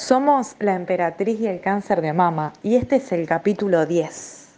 Somos 0.00 0.56
la 0.60 0.74
emperatriz 0.76 1.38
y 1.40 1.46
el 1.46 1.60
cáncer 1.60 2.00
de 2.00 2.14
mama 2.14 2.54
y 2.62 2.76
este 2.76 2.96
es 2.96 3.12
el 3.12 3.28
capítulo 3.28 3.84
10. 3.84 4.48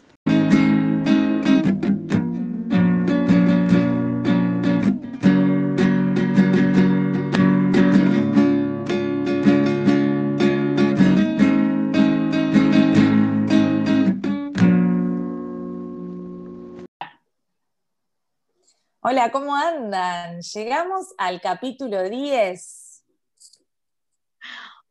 Hola, 19.00 19.32
¿cómo 19.32 19.56
andan? 19.56 20.40
Llegamos 20.40 21.08
al 21.18 21.40
capítulo 21.40 22.08
10. 22.08 22.81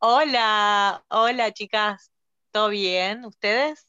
Hola, 0.04 1.06
hola 1.10 1.52
chicas, 1.52 2.12
¿todo 2.50 2.70
bien? 2.70 3.24
¿Ustedes? 3.24 3.88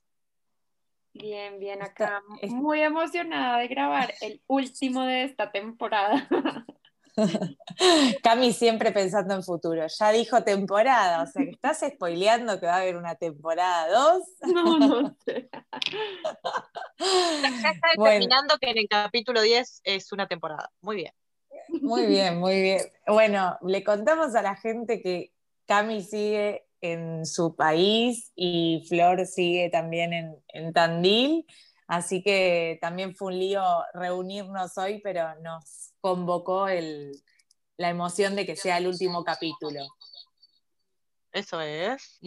Bien, 1.15 1.59
bien, 1.59 1.81
acá 1.81 2.23
muy 2.51 2.83
emocionada 2.83 3.57
de 3.57 3.69
grabar 3.69 4.13
el 4.21 4.43
último 4.47 5.07
de 5.07 5.25
esta 5.25 5.51
temporada. 5.51 6.29
Cami 8.23 8.53
siempre 8.53 8.93
pensando 8.93 9.35
en 9.35 9.43
futuro. 9.43 9.87
Ya 9.87 10.13
dijo 10.13 10.45
temporada, 10.45 11.23
o 11.23 11.27
sea 11.27 11.45
que 11.47 11.53
estás 11.53 11.81
spoileando 11.81 12.61
que 12.61 12.67
va 12.67 12.75
a 12.75 12.81
haber 12.81 12.99
una 12.99 13.15
temporada 13.15 13.89
2. 13.89 14.23
No, 14.53 14.79
no 14.79 15.17
sé. 15.25 15.49
Ya 16.99 17.71
está 17.71 17.89
determinando 17.97 18.59
que 18.61 18.71
en 18.71 18.79
el 18.79 18.89
capítulo 18.89 19.41
10 19.41 19.81
es 19.83 20.13
una 20.13 20.29
temporada. 20.29 20.71
Muy 20.83 20.97
bien. 20.97 21.15
Muy 21.81 22.07
bien, 22.07 22.39
muy 22.39 22.61
bien. 22.61 22.83
Bueno, 23.07 23.59
le 23.63 23.83
contamos 23.83 24.35
a 24.35 24.43
la 24.43 24.57
gente 24.57 25.01
que 25.01 25.32
Cami 25.73 26.03
sigue 26.03 26.67
en 26.83 27.25
su 27.25 27.57
país 27.57 28.31
y 28.37 28.85
Flor 28.91 29.25
sigue 29.25 29.71
también 29.71 30.13
en, 30.13 30.37
en 30.49 30.75
Tandil. 30.75 31.47
Así 31.87 32.23
que 32.23 32.77
también 32.83 33.17
fue 33.17 33.33
un 33.33 33.39
lío 33.39 33.63
reunirnos 33.95 34.77
hoy, 34.77 35.01
pero 35.03 35.35
nos 35.41 35.95
convocó 36.03 36.67
la 37.79 37.89
emoción 37.89 38.37
de 38.37 38.45
que 38.45 38.55
sea 38.55 38.77
el 38.77 38.87
último 38.87 39.25
capítulo. 39.25 39.81
Eso 41.33 41.59
es. 41.63 42.19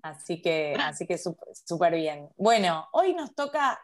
Así 0.00 0.40
que, 0.40 0.76
así 0.80 1.06
que 1.06 1.18
súper 1.18 1.94
bien. 1.94 2.30
Bueno, 2.38 2.88
hoy 2.92 3.12
nos 3.12 3.34
toca 3.34 3.78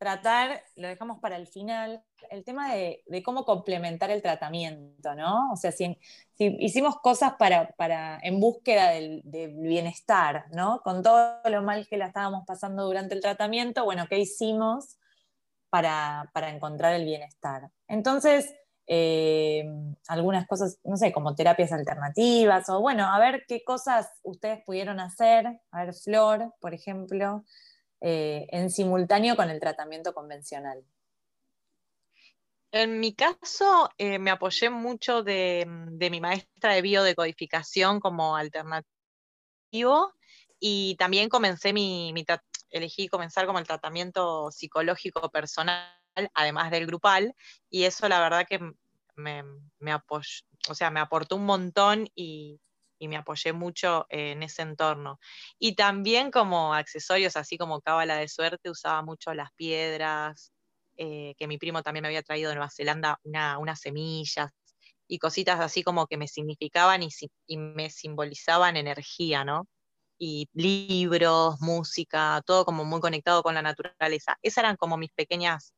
tratar, 0.00 0.64
lo 0.76 0.88
dejamos 0.88 1.20
para 1.20 1.36
el 1.36 1.46
final, 1.46 2.02
el 2.30 2.42
tema 2.42 2.74
de, 2.74 3.04
cómo 3.22 3.44
complementar 3.44 4.10
el 4.10 4.22
tratamiento, 4.22 5.14
¿no? 5.14 5.52
O 5.52 5.56
sea, 5.56 5.72
si, 5.72 5.98
hicimos 6.38 6.96
cosas 7.00 7.34
para, 7.38 8.18
en 8.22 8.40
búsqueda 8.40 8.92
del, 8.92 9.22
bienestar, 9.24 10.46
¿no? 10.52 10.80
Con 10.82 11.02
todo 11.02 11.38
lo 11.44 11.60
mal 11.62 11.86
que 11.86 11.98
la 11.98 12.06
estábamos 12.06 12.44
pasando 12.46 12.86
durante 12.86 13.14
el 13.14 13.20
tratamiento, 13.20 13.84
bueno, 13.84 14.06
¿qué 14.08 14.18
hicimos 14.18 14.96
para, 15.68 16.30
para 16.32 16.48
encontrar 16.48 16.94
el 16.94 17.04
bienestar? 17.04 17.70
Entonces, 17.86 18.54
eh, 18.86 19.70
algunas 20.08 20.46
cosas, 20.46 20.78
no 20.82 20.96
sé, 20.96 21.12
como 21.12 21.34
terapias 21.34 21.72
alternativas, 21.72 22.70
o 22.70 22.80
bueno, 22.80 23.04
a 23.04 23.18
ver 23.18 23.44
qué 23.46 23.62
cosas 23.64 24.10
ustedes 24.22 24.64
pudieron 24.64 24.98
hacer, 24.98 25.60
a 25.70 25.84
ver, 25.84 25.94
Flor, 25.94 26.54
por 26.58 26.72
ejemplo, 26.72 27.44
eh, 28.00 28.46
en 28.50 28.70
simultáneo 28.70 29.36
con 29.36 29.50
el 29.50 29.60
tratamiento 29.60 30.14
convencional. 30.14 30.84
En 32.72 33.00
mi 33.00 33.14
caso, 33.14 33.90
eh, 33.98 34.18
me 34.18 34.30
apoyé 34.30 34.70
mucho 34.70 35.22
de, 35.24 35.66
mi 35.66 36.20
maestra 36.20 36.74
de 36.74 36.82
biodecodificación 36.82 37.98
como 37.98 38.36
alternativo 38.36 40.14
y 40.60 40.94
también 40.96 41.28
comencé 41.28 41.72
mi, 41.72 42.14
elegí 42.70 43.08
comenzar 43.08 43.46
como 43.46 43.58
el 43.58 43.66
tratamiento 43.66 44.50
psicológico 44.52 45.30
personal 45.30 45.84
además 46.34 46.70
del 46.70 46.86
grupal, 46.86 47.34
y 47.68 47.84
eso 47.84 48.08
la 48.08 48.20
verdad 48.20 48.46
que 48.48 48.58
me, 49.16 49.44
me 49.78 49.94
o 49.94 50.74
sea, 50.74 50.90
me 50.90 51.00
aportó 51.00 51.36
un 51.36 51.46
montón 51.46 52.08
y, 52.14 52.60
me 53.08 53.16
apoyé 53.16 53.52
mucho 53.52 54.06
en 54.08 54.42
ese 54.42 54.62
entorno. 54.62 55.18
Y 55.58 55.74
también 55.74 56.30
como 56.30 56.74
accesorios, 56.74 57.36
así 57.36 57.58
como 57.58 57.80
cábala 57.80 58.16
de 58.16 58.28
suerte, 58.28 58.70
usaba 58.70 59.02
mucho 59.02 59.34
las 59.34 59.50
piedras, 59.54 60.52
eh, 60.96 61.34
que 61.38 61.46
mi 61.46 61.58
primo 61.58 61.82
también 61.82 62.02
me 62.02 62.08
había 62.08 62.22
traído 62.22 62.50
de 62.50 62.56
Nueva 62.56 62.70
Zelanda 62.70 63.18
unas 63.24 63.80
semillas 63.80 64.50
y 65.08 65.18
cositas 65.18 65.60
así 65.60 65.82
como 65.82 66.06
que 66.06 66.16
me 66.16 66.28
significaban 66.28 67.02
y, 67.02 67.08
y 67.46 67.56
me 67.56 67.90
simbolizaban 67.90 68.76
energía, 68.76 69.44
¿no? 69.44 69.66
y 70.20 70.48
libros, 70.52 71.56
música, 71.60 72.42
todo 72.46 72.64
como 72.66 72.84
muy 72.84 73.00
conectado 73.00 73.42
con 73.42 73.54
la 73.54 73.62
naturaleza. 73.62 74.36
Esas 74.42 74.64
eran 74.64 74.76
como 74.76 74.98
mis 74.98 75.12
pequeñas 75.12 75.74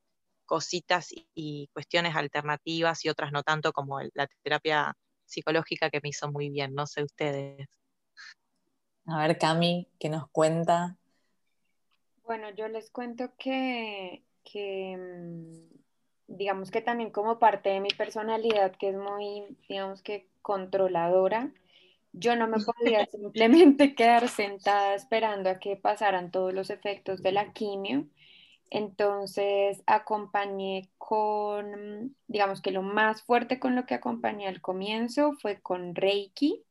cositas 0.47 1.09
y, 1.35 1.69
cuestiones 1.73 2.17
alternativas 2.17 3.05
y 3.05 3.09
otras 3.09 3.33
no 3.33 3.43
tanto 3.43 3.73
como 3.73 4.01
la 4.15 4.29
terapia 4.43 4.95
psicológica 5.33 5.91
que 5.91 6.01
me 6.03 6.11
hizo 6.11 6.31
muy 6.31 6.51
bien, 6.51 6.75
no 6.75 6.87
sé 6.87 7.03
ustedes. 7.03 7.69
A 9.07 9.27
ver, 9.27 9.39
Cami, 9.39 9.89
¿qué 9.99 10.09
nos 10.09 10.29
cuenta? 10.31 10.97
Bueno, 12.25 12.51
yo 12.51 12.69
les 12.69 12.91
cuento 12.91 13.33
que, 13.37 14.23
mm, 14.55 15.75
digamos 16.29 16.71
que 16.71 16.81
también 16.81 17.11
como 17.11 17.39
parte 17.39 17.71
de 17.71 17.81
mi 17.81 17.91
personalidad, 17.91 18.77
que 18.77 18.91
es 18.91 18.97
muy, 18.97 19.57
digamos 19.69 20.03
que 20.03 20.29
controladora, 20.41 21.53
yo 22.13 22.37
no 22.37 22.47
me 22.47 22.59
podía 22.63 23.07
simplemente 23.11 23.95
quedar 23.95 24.29
sentada 24.29 24.95
esperando 24.95 25.51
a 25.51 25.59
que 25.59 25.77
pasaran 25.77 26.31
todos 26.31 26.55
los 26.55 26.71
efectos 26.71 27.23
de 27.23 27.33
la 27.33 27.53
quimio 27.53 28.07
entonces 28.75 29.83
acompañé 29.85 30.89
con, 30.97 32.17
digamos 32.27 32.63
que 32.63 32.71
lo 32.71 32.81
más 32.81 33.23
fuerte 33.23 33.61
con 33.61 33.77
lo 33.77 33.85
que 33.85 33.93
acompañé 33.93 34.49
al 34.49 34.63
comienzo 34.63 35.35
fue 35.35 35.61
con 35.61 35.95
Reiki. 35.95 36.65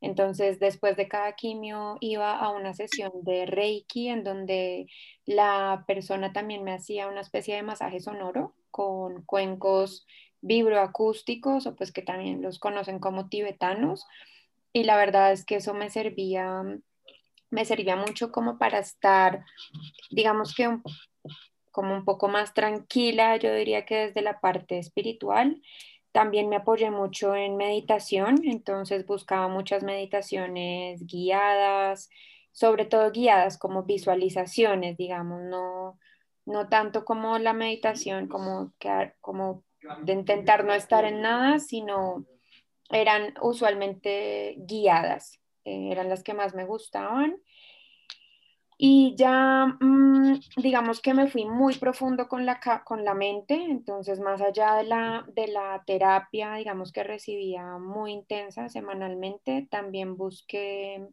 Entonces 0.00 0.58
después 0.58 0.96
de 0.96 1.06
cada 1.06 1.36
quimio 1.36 1.96
iba 2.00 2.36
a 2.36 2.50
una 2.50 2.74
sesión 2.74 3.12
de 3.22 3.46
Reiki 3.46 4.08
en 4.08 4.24
donde 4.24 4.88
la 5.26 5.84
persona 5.86 6.32
también 6.32 6.64
me 6.64 6.72
hacía 6.72 7.06
una 7.06 7.20
especie 7.20 7.54
de 7.54 7.62
masaje 7.62 8.00
sonoro 8.00 8.56
con 8.72 9.22
cuencos 9.24 10.08
vibroacústicos 10.40 11.68
o 11.68 11.76
pues 11.76 11.92
que 11.92 12.02
también 12.02 12.42
los 12.42 12.58
conocen 12.58 12.98
como 12.98 13.28
tibetanos. 13.28 14.04
Y 14.72 14.82
la 14.82 14.96
verdad 14.96 15.30
es 15.30 15.44
que 15.44 15.56
eso 15.56 15.72
me 15.72 15.88
servía 15.88 16.64
me 17.50 17.64
servía 17.64 17.94
mucho 17.94 18.32
como 18.32 18.58
para 18.58 18.80
estar, 18.80 19.44
digamos 20.10 20.56
que 20.56 20.76
como 21.74 21.92
un 21.92 22.04
poco 22.04 22.28
más 22.28 22.54
tranquila, 22.54 23.36
yo 23.36 23.52
diría 23.52 23.84
que 23.84 23.96
desde 24.06 24.22
la 24.22 24.38
parte 24.38 24.78
espiritual. 24.78 25.60
También 26.12 26.48
me 26.48 26.54
apoyé 26.54 26.92
mucho 26.92 27.34
en 27.34 27.56
meditación, 27.56 28.36
entonces 28.44 29.04
buscaba 29.04 29.48
muchas 29.48 29.82
meditaciones 29.82 31.04
guiadas, 31.04 32.10
sobre 32.52 32.84
todo 32.84 33.10
guiadas 33.10 33.58
como 33.58 33.82
visualizaciones, 33.82 34.96
digamos, 34.96 35.42
no, 35.42 35.98
no 36.46 36.68
tanto 36.68 37.04
como 37.04 37.38
la 37.40 37.52
meditación, 37.52 38.28
como, 38.28 38.72
como 39.20 39.64
de 40.04 40.12
intentar 40.12 40.64
no 40.64 40.74
estar 40.74 41.04
en 41.04 41.22
nada, 41.22 41.58
sino 41.58 42.24
eran 42.88 43.34
usualmente 43.42 44.54
guiadas, 44.58 45.40
eh, 45.64 45.88
eran 45.90 46.08
las 46.08 46.22
que 46.22 46.34
más 46.34 46.54
me 46.54 46.66
gustaban. 46.66 47.36
Y 48.86 49.14
ya, 49.16 49.78
mm, 49.80 50.40
digamos 50.58 51.00
que 51.00 51.14
me 51.14 51.26
fui 51.28 51.46
muy 51.46 51.74
profundo 51.78 52.28
con 52.28 52.44
la, 52.44 52.60
con 52.84 53.02
la 53.02 53.14
mente, 53.14 53.54
entonces 53.54 54.20
más 54.20 54.42
allá 54.42 54.74
de 54.74 54.84
la, 54.84 55.24
de 55.34 55.48
la 55.48 55.82
terapia, 55.86 56.56
digamos 56.56 56.92
que 56.92 57.02
recibía 57.02 57.78
muy 57.78 58.12
intensa 58.12 58.68
semanalmente, 58.68 59.66
también 59.70 60.18
busqué, 60.18 61.08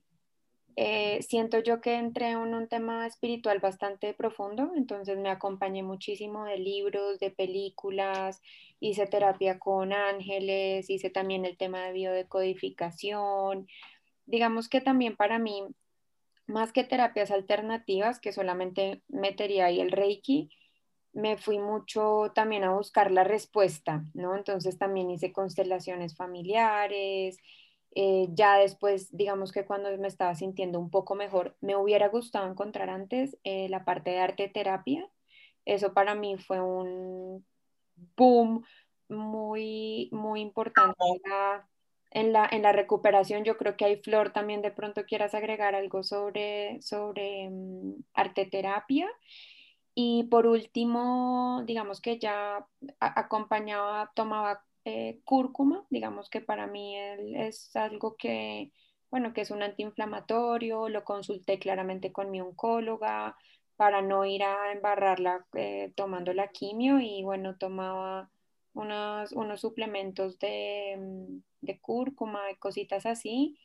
eh, 0.76 1.22
siento 1.22 1.60
yo 1.60 1.80
que 1.80 1.94
entré 1.96 2.32
en 2.32 2.54
un 2.54 2.68
tema 2.68 3.08
espiritual 3.08 3.60
bastante 3.60 4.14
profundo, 4.14 4.74
entonces 4.76 5.18
me 5.18 5.30
acompañé 5.30 5.82
muchísimo 5.82 6.44
de 6.44 6.58
libros, 6.58 7.20
de 7.20 7.32
películas, 7.32 8.42
hice 8.82 9.08
terapia 9.08 9.60
con 9.60 9.94
ángeles, 9.94 10.90
hice 10.90 11.10
también 11.10 11.46
el 11.46 11.56
tema 11.56 11.86
de 11.86 11.94
biodecodificación. 11.94 13.70
Digamos 14.26 14.68
que 14.68 14.82
también 14.82 15.16
para 15.16 15.40
mí 15.40 15.64
más 16.52 16.72
que 16.72 16.84
terapias 16.84 17.32
alternativas, 17.32 18.20
que 18.20 18.32
solamente 18.32 19.02
metería 19.08 19.66
ahí 19.66 19.80
el 19.80 19.92
Reiki, 19.92 20.50
me 21.14 21.38
fui 21.38 21.60
mucho 21.60 22.32
también 22.34 22.64
a 22.64 22.74
buscar 22.74 23.12
la 23.12 23.24
respuesta, 23.24 24.06
¿no? 24.14 24.36
Entonces 24.36 24.78
también 24.78 25.12
hice 25.12 25.34
constelaciones 25.34 26.16
familiares. 26.16 27.38
Eh, 27.94 28.28
ya 28.32 28.58
después, 28.58 29.16
digamos 29.16 29.52
que 29.52 29.66
cuando 29.66 29.96
me 29.98 30.08
estaba 30.08 30.36
sintiendo 30.36 30.80
un 30.80 30.90
poco 30.90 31.16
mejor, 31.16 31.58
me 31.60 31.76
hubiera 31.76 32.08
gustado 32.08 32.50
encontrar 32.50 32.90
antes 32.90 33.38
eh, 33.44 33.68
la 33.70 33.84
parte 33.84 34.12
de 34.12 34.20
arte 34.20 34.48
terapia. 34.48 35.10
Eso 35.66 35.94
para 35.94 36.16
mí 36.16 36.38
fue 36.38 36.62
un 36.62 37.46
boom 38.16 38.64
muy, 39.10 40.10
muy 40.14 40.42
importante 40.42 40.96
en 42.12 42.34
la, 42.34 42.48
en 42.52 42.62
la 42.64 42.74
recuperación, 42.74 43.44
yo 43.44 43.58
creo 43.58 43.78
que 43.78 43.86
hay 43.86 43.98
Flor 43.98 44.32
también 44.34 44.62
de 44.62 44.72
pronto 44.72 45.06
quieras 45.06 45.34
agregar 45.34 45.76
algo 45.76 46.04
sobre, 46.04 46.82
sobre 46.82 47.48
um, 47.50 47.96
arte 48.14 48.46
terapia. 48.46 49.10
Y 49.96 50.26
por 50.26 50.48
último, 50.48 51.64
digamos 51.66 52.02
que 52.02 52.20
ya 52.20 52.66
acompañaba, 53.00 54.12
tomaba 54.16 54.64
eh, 54.86 55.22
cúrcuma, 55.26 55.86
digamos 55.90 56.30
que 56.30 56.42
para 56.42 56.68
mí 56.68 56.98
es 56.98 57.76
algo 57.76 58.16
que, 58.18 58.72
bueno, 59.10 59.34
que 59.34 59.42
es 59.42 59.52
un 59.52 59.64
antiinflamatorio, 59.64 60.90
lo 60.90 61.04
consulté 61.04 61.60
claramente 61.60 62.12
con 62.14 62.32
mi 62.32 62.42
oncóloga 62.42 63.36
para 63.76 64.02
no 64.02 64.26
ir 64.26 64.44
a 64.44 64.72
embarrarla 64.74 65.46
eh, 65.56 65.92
tomando 65.96 66.34
la 66.34 66.50
quimio 66.50 67.00
y 67.00 67.24
bueno, 67.24 67.58
tomaba 67.58 68.30
unos, 68.74 69.32
unos 69.32 69.62
suplementos 69.62 70.40
de, 70.40 70.98
mm, 70.98 71.66
de 71.66 71.80
cúrcuma 71.80 72.52
y 72.52 72.56
cositas 72.56 73.06
así 73.06 73.58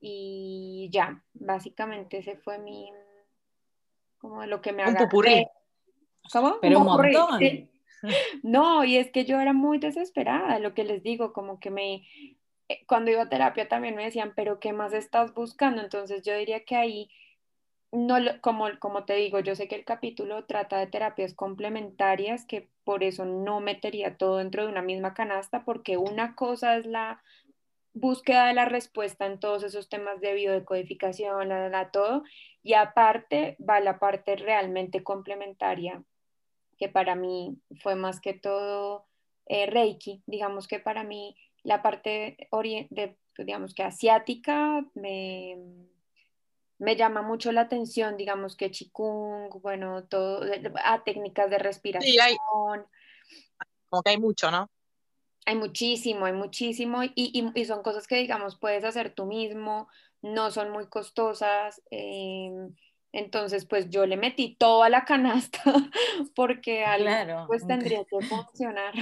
y 0.00 0.88
ya, 0.92 1.22
básicamente 1.34 2.18
ese 2.18 2.36
fue 2.36 2.58
mi, 2.58 2.90
como 4.18 4.44
lo 4.46 4.60
que 4.60 4.72
me 4.72 4.82
agarré. 4.82 5.48
¿Cómo? 6.32 6.58
Pero 6.60 6.78
un 6.80 6.84
montón. 6.84 7.40
No, 8.44 8.84
y 8.84 8.96
es 8.96 9.10
que 9.10 9.24
yo 9.24 9.40
era 9.40 9.52
muy 9.52 9.78
desesperada, 9.78 10.60
lo 10.60 10.72
que 10.72 10.84
les 10.84 11.02
digo, 11.02 11.32
como 11.32 11.58
que 11.58 11.70
me, 11.70 12.06
eh, 12.68 12.84
cuando 12.86 13.10
iba 13.10 13.22
a 13.22 13.28
terapia 13.28 13.66
también 13.66 13.96
me 13.96 14.04
decían, 14.04 14.34
pero 14.36 14.60
¿qué 14.60 14.72
más 14.72 14.92
estás 14.92 15.34
buscando? 15.34 15.82
Entonces 15.82 16.22
yo 16.22 16.36
diría 16.36 16.64
que 16.64 16.76
ahí, 16.76 17.10
no, 17.92 18.16
como, 18.40 18.66
como 18.78 19.04
te 19.04 19.14
digo, 19.14 19.40
yo 19.40 19.54
sé 19.54 19.68
que 19.68 19.76
el 19.76 19.84
capítulo 19.84 20.44
trata 20.44 20.78
de 20.78 20.86
terapias 20.86 21.34
complementarias, 21.34 22.44
que 22.44 22.68
por 22.84 23.02
eso 23.02 23.24
no 23.24 23.60
metería 23.60 24.16
todo 24.16 24.38
dentro 24.38 24.64
de 24.64 24.70
una 24.70 24.82
misma 24.82 25.14
canasta, 25.14 25.64
porque 25.64 25.96
una 25.96 26.34
cosa 26.34 26.76
es 26.76 26.86
la 26.86 27.22
búsqueda 27.94 28.46
de 28.46 28.54
la 28.54 28.66
respuesta 28.66 29.26
en 29.26 29.40
todos 29.40 29.62
esos 29.62 29.88
temas 29.88 30.20
de 30.20 30.34
biodecodificación, 30.34 31.48
la, 31.48 31.68
la, 31.68 31.90
todo, 31.90 32.22
y 32.62 32.74
aparte 32.74 33.56
va 33.66 33.80
la 33.80 33.98
parte 33.98 34.36
realmente 34.36 35.02
complementaria 35.02 36.02
que 36.78 36.88
para 36.88 37.14
mí 37.16 37.58
fue 37.82 37.96
más 37.96 38.20
que 38.20 38.32
todo 38.32 39.06
eh, 39.46 39.66
Reiki. 39.66 40.22
Digamos 40.26 40.68
que 40.68 40.78
para 40.78 41.02
mí 41.04 41.36
la 41.64 41.82
parte 41.82 42.48
de, 42.50 43.16
digamos 43.36 43.74
que 43.74 43.82
asiática 43.82 44.84
me, 44.94 45.58
me 46.78 46.96
llama 46.96 47.22
mucho 47.22 47.52
la 47.52 47.62
atención, 47.62 48.16
digamos 48.16 48.56
que 48.56 48.70
Qigong, 48.70 49.60
bueno, 49.60 50.04
todo, 50.04 50.42
a 50.84 51.04
técnicas 51.04 51.50
de 51.50 51.58
respiración. 51.58 52.12
Sí, 52.12 52.18
hay, 52.20 52.36
como 53.88 54.02
que 54.02 54.10
hay 54.10 54.18
mucho, 54.18 54.50
¿no? 54.50 54.70
Hay 55.46 55.56
muchísimo, 55.56 56.26
hay 56.26 56.34
muchísimo 56.34 57.02
y, 57.02 57.12
y, 57.14 57.64
son 57.64 57.82
cosas 57.82 58.06
que, 58.06 58.16
digamos, 58.16 58.56
puedes 58.56 58.84
hacer 58.84 59.14
tú 59.14 59.24
mismo, 59.24 59.88
no 60.20 60.50
son 60.50 60.70
muy 60.70 60.86
costosas. 60.88 61.82
Eh, 61.90 62.50
entonces, 63.12 63.64
pues 63.64 63.88
yo 63.88 64.04
le 64.06 64.16
metí 64.16 64.56
toda 64.56 64.88
la 64.88 65.04
canasta 65.04 65.62
porque 66.34 66.84
algo 66.84 67.46
pues 67.46 67.66
tendría 67.66 68.04
que 68.04 68.20
funcionar. 68.26 68.94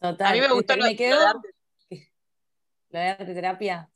Total. 0.00 0.26
A 0.28 0.32
mí 0.32 0.40
me 0.40 0.48
gustó 0.48 0.76
lo, 0.76 0.84
me 0.84 0.94
de 0.94 1.12
arte 2.98 3.34
terapia. 3.34 3.90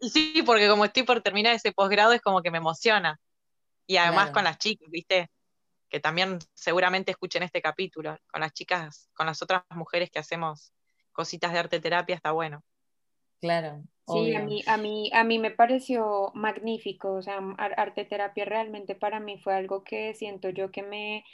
Sí, 0.00 0.42
porque 0.44 0.68
como 0.68 0.84
estoy 0.84 1.04
por 1.04 1.20
terminar 1.22 1.54
ese 1.54 1.72
posgrado 1.72 2.12
es 2.12 2.20
como 2.20 2.42
que 2.42 2.50
me 2.50 2.58
emociona. 2.58 3.18
Y 3.86 3.96
además 3.96 4.30
con 4.30 4.44
las 4.44 4.58
chicas, 4.58 4.88
¿viste? 4.90 5.30
Que 5.88 6.00
también 6.00 6.38
seguramente 6.54 7.12
escuchen 7.12 7.42
este 7.42 7.62
capítulo. 7.62 8.18
Con 8.30 8.40
las 8.40 8.52
chicas, 8.52 9.08
con 9.14 9.26
las 9.26 9.40
otras 9.42 9.62
mujeres 9.70 10.10
que 10.10 10.18
hacemos 10.18 10.72
cositas 11.12 11.52
de 11.52 11.58
arte 11.58 11.80
terapia, 11.80 12.16
está 12.16 12.32
bueno. 12.32 12.62
Claro. 13.40 13.82
Sí, 14.08 14.34
a 14.34 14.42
mí, 14.42 14.62
a, 14.66 14.76
mí, 14.76 15.10
a 15.12 15.24
mí 15.24 15.38
me 15.38 15.50
pareció 15.50 16.30
magnífico, 16.34 17.12
o 17.14 17.22
sea, 17.22 17.38
arte 17.58 18.04
terapia 18.04 18.44
realmente 18.44 18.94
para 18.94 19.18
mí 19.18 19.38
fue 19.38 19.54
algo 19.54 19.82
que 19.82 20.14
siento 20.14 20.48
yo 20.50 20.70
que 20.70 20.84
me, 20.84 21.24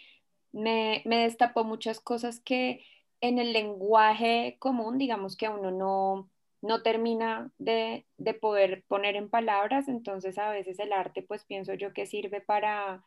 me, 0.52 1.02
me 1.04 1.18
destapó 1.24 1.64
muchas 1.64 2.00
cosas 2.00 2.40
que 2.40 2.82
en 3.20 3.38
el 3.38 3.52
lenguaje 3.52 4.56
común, 4.58 4.96
digamos 4.96 5.36
que 5.36 5.50
uno 5.50 5.70
no, 5.70 6.30
no 6.62 6.82
termina 6.82 7.50
de, 7.58 8.06
de, 8.16 8.34
poder 8.34 8.84
poner 8.88 9.16
en 9.16 9.28
palabras, 9.28 9.88
entonces 9.88 10.38
a 10.38 10.50
veces 10.50 10.78
el 10.78 10.92
arte 10.92 11.22
pues 11.22 11.44
pienso 11.44 11.74
yo 11.74 11.92
que 11.92 12.06
sirve 12.06 12.40
para 12.40 13.04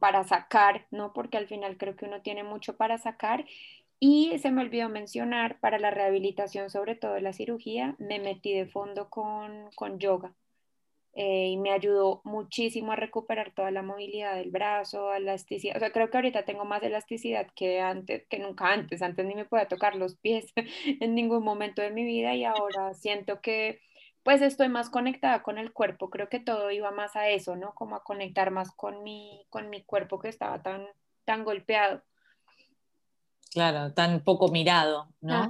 para 0.00 0.22
sacar, 0.22 0.86
¿no? 0.92 1.12
Porque 1.12 1.36
al 1.36 1.48
final 1.48 1.76
creo 1.76 1.96
que 1.96 2.04
uno 2.04 2.22
tiene 2.22 2.44
mucho 2.44 2.76
para 2.76 2.96
sacar 2.98 3.44
y 3.98 4.38
se 4.38 4.50
me 4.52 4.62
olvidó 4.62 4.88
mencionar, 4.88 5.58
para 5.60 5.78
la 5.78 5.90
rehabilitación, 5.90 6.70
sobre 6.70 6.94
todo 6.94 7.18
la 7.20 7.32
cirugía, 7.32 7.96
me 7.98 8.20
metí 8.20 8.52
de 8.54 8.66
fondo 8.66 9.08
con, 9.10 9.70
con 9.74 9.98
yoga 9.98 10.34
eh, 11.16 11.48
y 11.50 11.56
me 11.58 11.70
ayudó 11.70 12.20
muchísimo 12.24 12.92
a 12.92 12.96
recuperar 12.96 13.52
toda 13.54 13.70
la 13.70 13.82
movilidad 13.82 14.34
del 14.34 14.50
brazo, 14.50 15.14
elasticidad. 15.14 15.76
O 15.76 15.78
sea, 15.78 15.92
creo 15.92 16.10
que 16.10 16.16
ahorita 16.18 16.44
tengo 16.44 16.64
más 16.64 16.82
elasticidad 16.82 17.46
que 17.54 17.80
antes, 17.80 18.26
que 18.28 18.38
nunca 18.40 18.72
antes. 18.72 19.00
Antes 19.02 19.24
ni 19.24 19.34
me 19.34 19.44
podía 19.44 19.68
tocar 19.68 19.94
los 19.94 20.16
pies 20.16 20.52
en 21.00 21.14
ningún 21.14 21.44
momento 21.44 21.82
de 21.82 21.90
mi 21.90 22.04
vida 22.04 22.34
y 22.34 22.44
ahora 22.44 22.94
siento 22.94 23.40
que 23.40 23.80
pues 24.24 24.42
estoy 24.42 24.68
más 24.68 24.90
conectada 24.90 25.42
con 25.42 25.58
el 25.58 25.72
cuerpo. 25.72 26.10
Creo 26.10 26.28
que 26.28 26.40
todo 26.40 26.70
iba 26.70 26.90
más 26.90 27.14
a 27.14 27.28
eso, 27.28 27.56
¿no? 27.56 27.74
Como 27.74 27.94
a 27.96 28.02
conectar 28.04 28.50
más 28.50 28.72
con 28.72 29.02
mi, 29.04 29.46
con 29.50 29.70
mi 29.70 29.84
cuerpo 29.84 30.18
que 30.18 30.28
estaba 30.28 30.62
tan, 30.62 30.86
tan 31.24 31.44
golpeado. 31.44 32.02
Claro, 33.54 33.92
tan 33.92 34.24
poco 34.24 34.48
mirado, 34.48 35.06
¿no? 35.20 35.48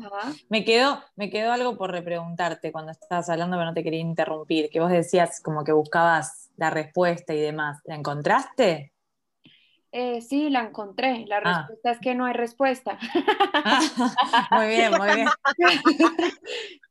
Me 0.51 0.63
quedó, 0.63 1.01
me 1.17 1.31
quedó 1.31 1.53
algo 1.53 1.79
por 1.79 1.91
repreguntarte 1.91 2.71
cuando 2.71 2.93
estabas 2.93 3.31
hablando, 3.31 3.57
pero 3.57 3.65
no 3.65 3.75
te 3.75 3.83
quería 3.83 4.01
interrumpir, 4.01 4.69
que 4.69 4.79
vos 4.79 4.91
decías 4.91 5.41
como 5.41 5.65
que 5.65 5.73
buscabas 5.73 6.51
la 6.57 6.69
respuesta 6.69 7.33
y 7.33 7.41
demás. 7.41 7.81
¿La 7.85 7.95
encontraste? 7.95 8.94
Eh, 9.97 10.21
sí, 10.23 10.51
la 10.51 10.63
encontré. 10.63 11.25
La 11.29 11.37
ah. 11.37 11.59
respuesta 11.61 11.93
es 11.93 12.01
que 12.01 12.17
no 12.17 12.27
hay 12.27 12.33
respuesta. 12.33 12.99
muy 14.51 14.67
bien, 14.67 14.91
muy 14.91 15.07
bien. 15.15 15.29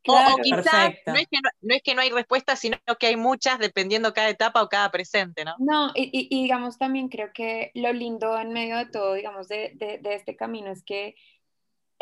o, 0.07 0.37
quizás 0.41 0.93
no 1.05 1.15
es, 1.15 1.27
que 1.27 1.39
no, 1.41 1.75
es 1.75 1.83
que 1.83 1.95
no 1.95 2.01
hay 2.01 2.11
respuesta, 2.11 2.55
sino 2.55 2.77
que 2.97 3.07
hay 3.07 3.17
muchas 3.17 3.59
dependiendo 3.59 4.13
cada 4.13 4.29
etapa 4.29 4.63
o 4.63 4.69
cada 4.69 4.89
presente, 4.89 5.43
¿no? 5.43 5.53
No, 5.59 5.91
y, 5.95 6.29
digamos 6.29 6.77
también 6.77 7.09
creo 7.09 7.33
que 7.33 7.71
lo 7.73 7.91
lindo 7.91 8.39
en 8.39 8.53
medio 8.53 8.77
de 8.77 8.85
todo, 8.85 9.15
digamos, 9.15 9.49
de, 9.49 9.73
de 9.75 10.15
este 10.15 10.37
camino 10.37 10.71
es 10.71 10.81
que 10.81 11.15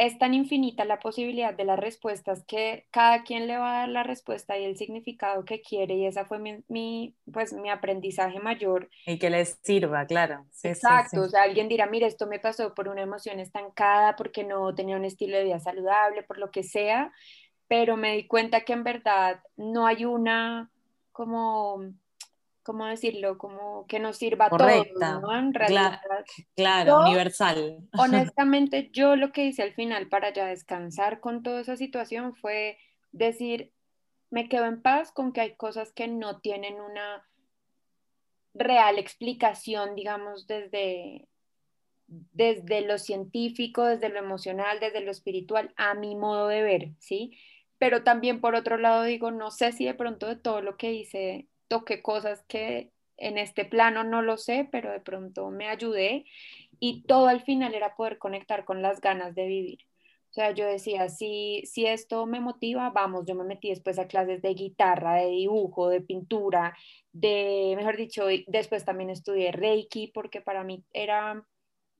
es 0.05 0.17
tan 0.17 0.33
infinita 0.33 0.83
la 0.83 0.97
posibilidad 0.97 1.53
de 1.53 1.63
las 1.63 1.77
respuestas 1.77 2.43
que 2.47 2.87
cada 2.89 3.21
quien 3.21 3.45
le 3.45 3.57
va 3.57 3.69
a 3.69 3.79
dar 3.81 3.89
la 3.89 4.01
respuesta 4.01 4.57
y 4.57 4.63
el 4.63 4.75
significado 4.75 5.45
que 5.45 5.61
quiere 5.61 5.93
y 5.93 6.07
esa 6.07 6.25
fue 6.25 6.39
mi, 6.39 7.15
pues, 7.31 7.53
mi 7.53 7.69
aprendizaje 7.69 8.39
mayor. 8.39 8.89
Y 9.05 9.19
que 9.19 9.29
les 9.29 9.59
sirva, 9.61 10.07
claro. 10.07 10.47
Exacto, 10.63 11.21
o 11.21 11.27
sea, 11.27 11.43
alguien 11.43 11.67
dirá, 11.67 11.85
mire, 11.85 12.07
esto 12.07 12.25
me 12.25 12.39
pasó 12.39 12.73
por 12.73 12.87
una 12.87 13.03
emoción 13.03 13.39
estancada, 13.39 14.15
porque 14.15 14.43
no 14.43 14.73
tenía 14.73 14.95
un 14.95 15.05
estilo 15.05 15.37
de 15.37 15.43
vida 15.43 15.59
saludable, 15.59 16.23
por 16.23 16.39
lo 16.39 16.49
que 16.49 16.63
sea, 16.63 17.13
pero 17.67 17.95
me 17.95 18.15
di 18.15 18.25
cuenta 18.25 18.61
que 18.61 18.73
en 18.73 18.83
verdad 18.83 19.39
no 19.55 19.85
hay 19.85 20.05
una 20.05 20.71
como 21.11 21.83
¿cómo 22.63 22.85
decirlo? 22.85 23.37
Como 23.37 23.85
que 23.87 23.99
nos 23.99 24.17
sirva 24.17 24.49
todo, 24.49 24.85
¿no? 24.99 25.37
En 25.37 25.53
realidad. 25.53 25.99
Claro, 26.55 27.01
universal. 27.01 27.77
Honestamente, 27.97 28.89
yo 28.91 29.15
lo 29.15 29.31
que 29.31 29.45
hice 29.45 29.63
al 29.63 29.73
final 29.73 30.07
para 30.07 30.33
ya 30.33 30.45
descansar 30.45 31.19
con 31.19 31.43
toda 31.43 31.61
esa 31.61 31.77
situación 31.77 32.35
fue 32.35 32.77
decir, 33.11 33.71
me 34.29 34.47
quedo 34.47 34.65
en 34.65 34.81
paz 34.81 35.11
con 35.11 35.33
que 35.33 35.41
hay 35.41 35.55
cosas 35.55 35.91
que 35.91 36.07
no 36.07 36.39
tienen 36.39 36.79
una 36.79 37.27
real 38.53 38.99
explicación, 38.99 39.95
digamos, 39.95 40.47
desde, 40.47 41.27
desde 42.07 42.81
lo 42.81 42.97
científico, 42.97 43.85
desde 43.85 44.09
lo 44.09 44.19
emocional, 44.19 44.79
desde 44.79 45.01
lo 45.01 45.11
espiritual, 45.11 45.73
a 45.77 45.93
mi 45.93 46.15
modo 46.15 46.47
de 46.47 46.61
ver, 46.61 46.91
¿sí? 46.99 47.37
Pero 47.77 48.03
también 48.03 48.41
por 48.41 48.55
otro 48.55 48.77
lado 48.77 49.03
digo, 49.03 49.31
no 49.31 49.51
sé 49.51 49.71
si 49.71 49.85
de 49.85 49.93
pronto 49.93 50.27
de 50.27 50.35
todo 50.35 50.61
lo 50.61 50.77
que 50.77 50.93
hice 50.93 51.47
toqué 51.71 52.01
cosas 52.01 52.43
que 52.49 52.91
en 53.15 53.37
este 53.37 53.63
plano 53.63 54.03
no 54.03 54.21
lo 54.21 54.35
sé, 54.35 54.67
pero 54.69 54.91
de 54.91 54.99
pronto 54.99 55.51
me 55.51 55.69
ayudé 55.69 56.25
y 56.81 57.03
todo 57.03 57.27
al 57.29 57.43
final 57.43 57.73
era 57.73 57.95
poder 57.95 58.17
conectar 58.17 58.65
con 58.65 58.81
las 58.81 58.99
ganas 58.99 59.35
de 59.35 59.45
vivir. 59.47 59.79
O 60.31 60.33
sea, 60.33 60.51
yo 60.51 60.65
decía, 60.65 61.07
si, 61.07 61.61
si 61.65 61.85
esto 61.85 62.25
me 62.25 62.41
motiva, 62.41 62.89
vamos, 62.89 63.23
yo 63.25 63.35
me 63.35 63.45
metí 63.45 63.69
después 63.69 63.99
a 63.99 64.07
clases 64.07 64.41
de 64.41 64.53
guitarra, 64.53 65.15
de 65.15 65.27
dibujo, 65.27 65.87
de 65.87 66.01
pintura, 66.01 66.75
de, 67.13 67.73
mejor 67.77 67.95
dicho, 67.95 68.25
después 68.47 68.83
también 68.83 69.09
estudié 69.09 69.53
Reiki 69.53 70.07
porque 70.07 70.41
para 70.41 70.65
mí 70.65 70.83
era 70.91 71.45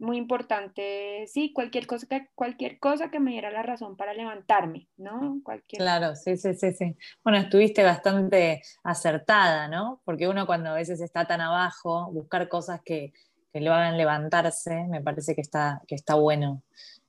muy 0.02 0.18
importante, 0.18 1.26
sí, 1.28 1.54
cualquier 1.54 1.88
cosa 1.88 2.08
que, 2.08 2.28
cualquier 2.36 2.80
cosa 2.80 3.10
que 3.10 3.20
me 3.20 3.32
diera 3.32 3.52
la 3.52 3.64
razón 3.64 3.96
para 3.96 4.14
levantarme, 4.14 4.90
¿no? 4.98 5.40
Cualquier... 5.44 5.82
Claro, 5.82 6.16
sí, 6.16 6.36
sí, 6.38 6.54
sí, 6.56 6.74
sí. 6.74 6.98
Bueno, 7.24 7.40
estuviste 7.40 7.84
bastante 7.84 8.62
acertada, 8.84 9.68
¿no? 9.68 10.02
Porque 10.04 10.28
uno 10.28 10.46
cuando 10.46 10.72
a 10.72 10.74
veces 10.74 11.00
está 11.02 11.26
tan 11.26 11.42
abajo, 11.42 12.12
buscar 12.12 12.50
cosas 12.50 12.82
que, 12.84 13.14
que 13.54 13.62
lo 13.62 13.74
hagan 13.74 13.98
levantarse, 13.98 14.86
me 14.90 15.02
parece 15.02 15.36
que 15.36 15.42
está, 15.42 15.82
que 15.88 15.96
está 15.96 16.16
bueno. 16.16 16.64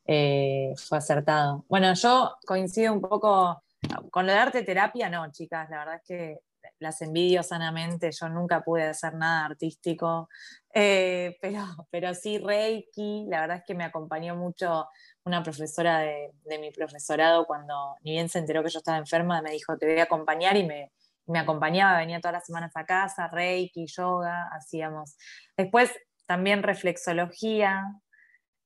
eh, 0.07 0.73
fue 0.77 0.99
acertado. 0.99 1.65
Bueno, 1.69 1.95
yo 1.95 2.37
coincido 2.47 2.93
un 2.93 3.01
poco 3.01 3.63
con 4.11 4.27
lo 4.27 4.33
de 4.33 4.39
arte 4.39 4.63
terapia, 4.63 5.09
no, 5.09 5.31
chicas, 5.33 5.69
la 5.71 5.79
verdad 5.79 5.97
es 5.97 6.03
que 6.07 6.39
las 6.83 7.01
envidio 7.03 7.43
sanamente, 7.43 8.11
yo 8.13 8.29
nunca 8.29 8.63
pude 8.63 8.85
hacer 8.85 9.15
nada 9.15 9.47
artístico, 9.47 10.29
eh, 10.75 11.37
pero, 11.41 11.61
pero 11.91 12.15
sí 12.15 12.39
Reiki, 12.39 13.27
la 13.29 13.41
verdad 13.41 13.59
es 13.59 13.65
que 13.67 13.75
me 13.75 13.85
acompañó 13.85 14.37
mucho 14.37 14.87
una 15.25 15.43
profesora 15.43 16.01
de, 16.01 16.59
mi 16.59 16.71
profesorado 16.71 17.47
cuando 17.47 17.97
ni 18.03 18.13
bien 18.13 18.29
se 18.29 18.39
enteró 18.39 18.63
que 18.63 18.71
yo 18.71 18.79
estaba 18.79 18.99
enferma, 18.99 19.41
me 19.41 19.53
dijo, 19.53 19.77
te 19.79 19.87
voy 19.87 20.01
a 20.01 20.05
acompañar 20.05 20.57
y 20.57 20.65
me, 20.65 20.93
me 21.27 21.39
acompañaba, 21.39 21.99
venía 21.99 22.21
todas 22.21 22.35
las 22.35 22.47
semanas 22.47 22.73
a 22.75 22.85
casa, 22.85 23.29
Reiki, 23.29 23.87
yoga, 23.87 24.49
hacíamos. 24.53 25.17
Después 25.57 25.91
también 26.27 26.63
reflexología, 26.63 27.85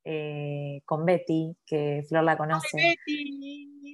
eh, 0.09 0.83
con 0.85 1.05
Betty, 1.05 1.57
que 1.67 2.05
Flor 2.09 2.23
la 2.23 2.37
conoce. 2.37 2.97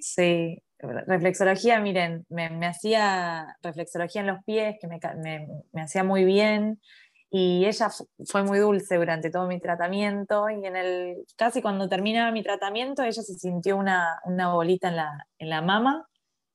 Sí, 0.02 0.62
reflexología, 0.82 1.80
miren, 1.80 2.26
me, 2.28 2.66
hacía 2.66 3.56
reflexología 3.62 4.20
en 4.20 4.26
los 4.26 4.44
pies, 4.44 4.76
que 4.80 4.88
me, 4.88 5.80
hacía 5.80 6.04
muy 6.04 6.24
bien. 6.24 6.80
Y 7.30 7.64
ella 7.64 7.88
fue 8.26 8.42
muy 8.42 8.58
dulce 8.58 8.96
durante 8.96 9.30
todo 9.30 9.46
mi 9.46 9.58
tratamiento 9.58 10.50
y 10.50 10.66
en 10.66 10.76
el, 10.76 11.24
casi 11.34 11.62
cuando 11.62 11.88
terminaba 11.88 12.30
mi 12.30 12.42
tratamiento, 12.42 13.02
ella 13.02 13.22
se 13.22 13.34
sintió 13.34 13.78
una, 13.78 14.20
bolita 14.52 14.88
en 14.88 14.96
la, 14.96 15.26
en 15.38 15.48
la 15.48 15.62
mama 15.62 16.06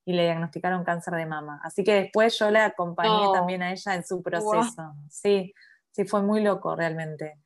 y 0.04 0.12
le 0.12 0.22
diagnosticaron 0.22 0.84
cáncer 0.84 1.14
de 1.14 1.26
mama. 1.26 1.60
Así 1.64 1.82
que 1.82 1.94
después 1.94 2.38
yo 2.38 2.50
la 2.50 2.66
acompañé 2.66 3.32
también 3.32 3.62
a 3.62 3.72
ella 3.72 3.94
en 3.94 4.06
su 4.06 4.22
proceso. 4.22 4.94
Sí, 5.10 5.52
sí, 5.90 6.04
fue 6.04 6.22
muy 6.22 6.42
loco 6.42 6.76
realmente. 6.76 7.40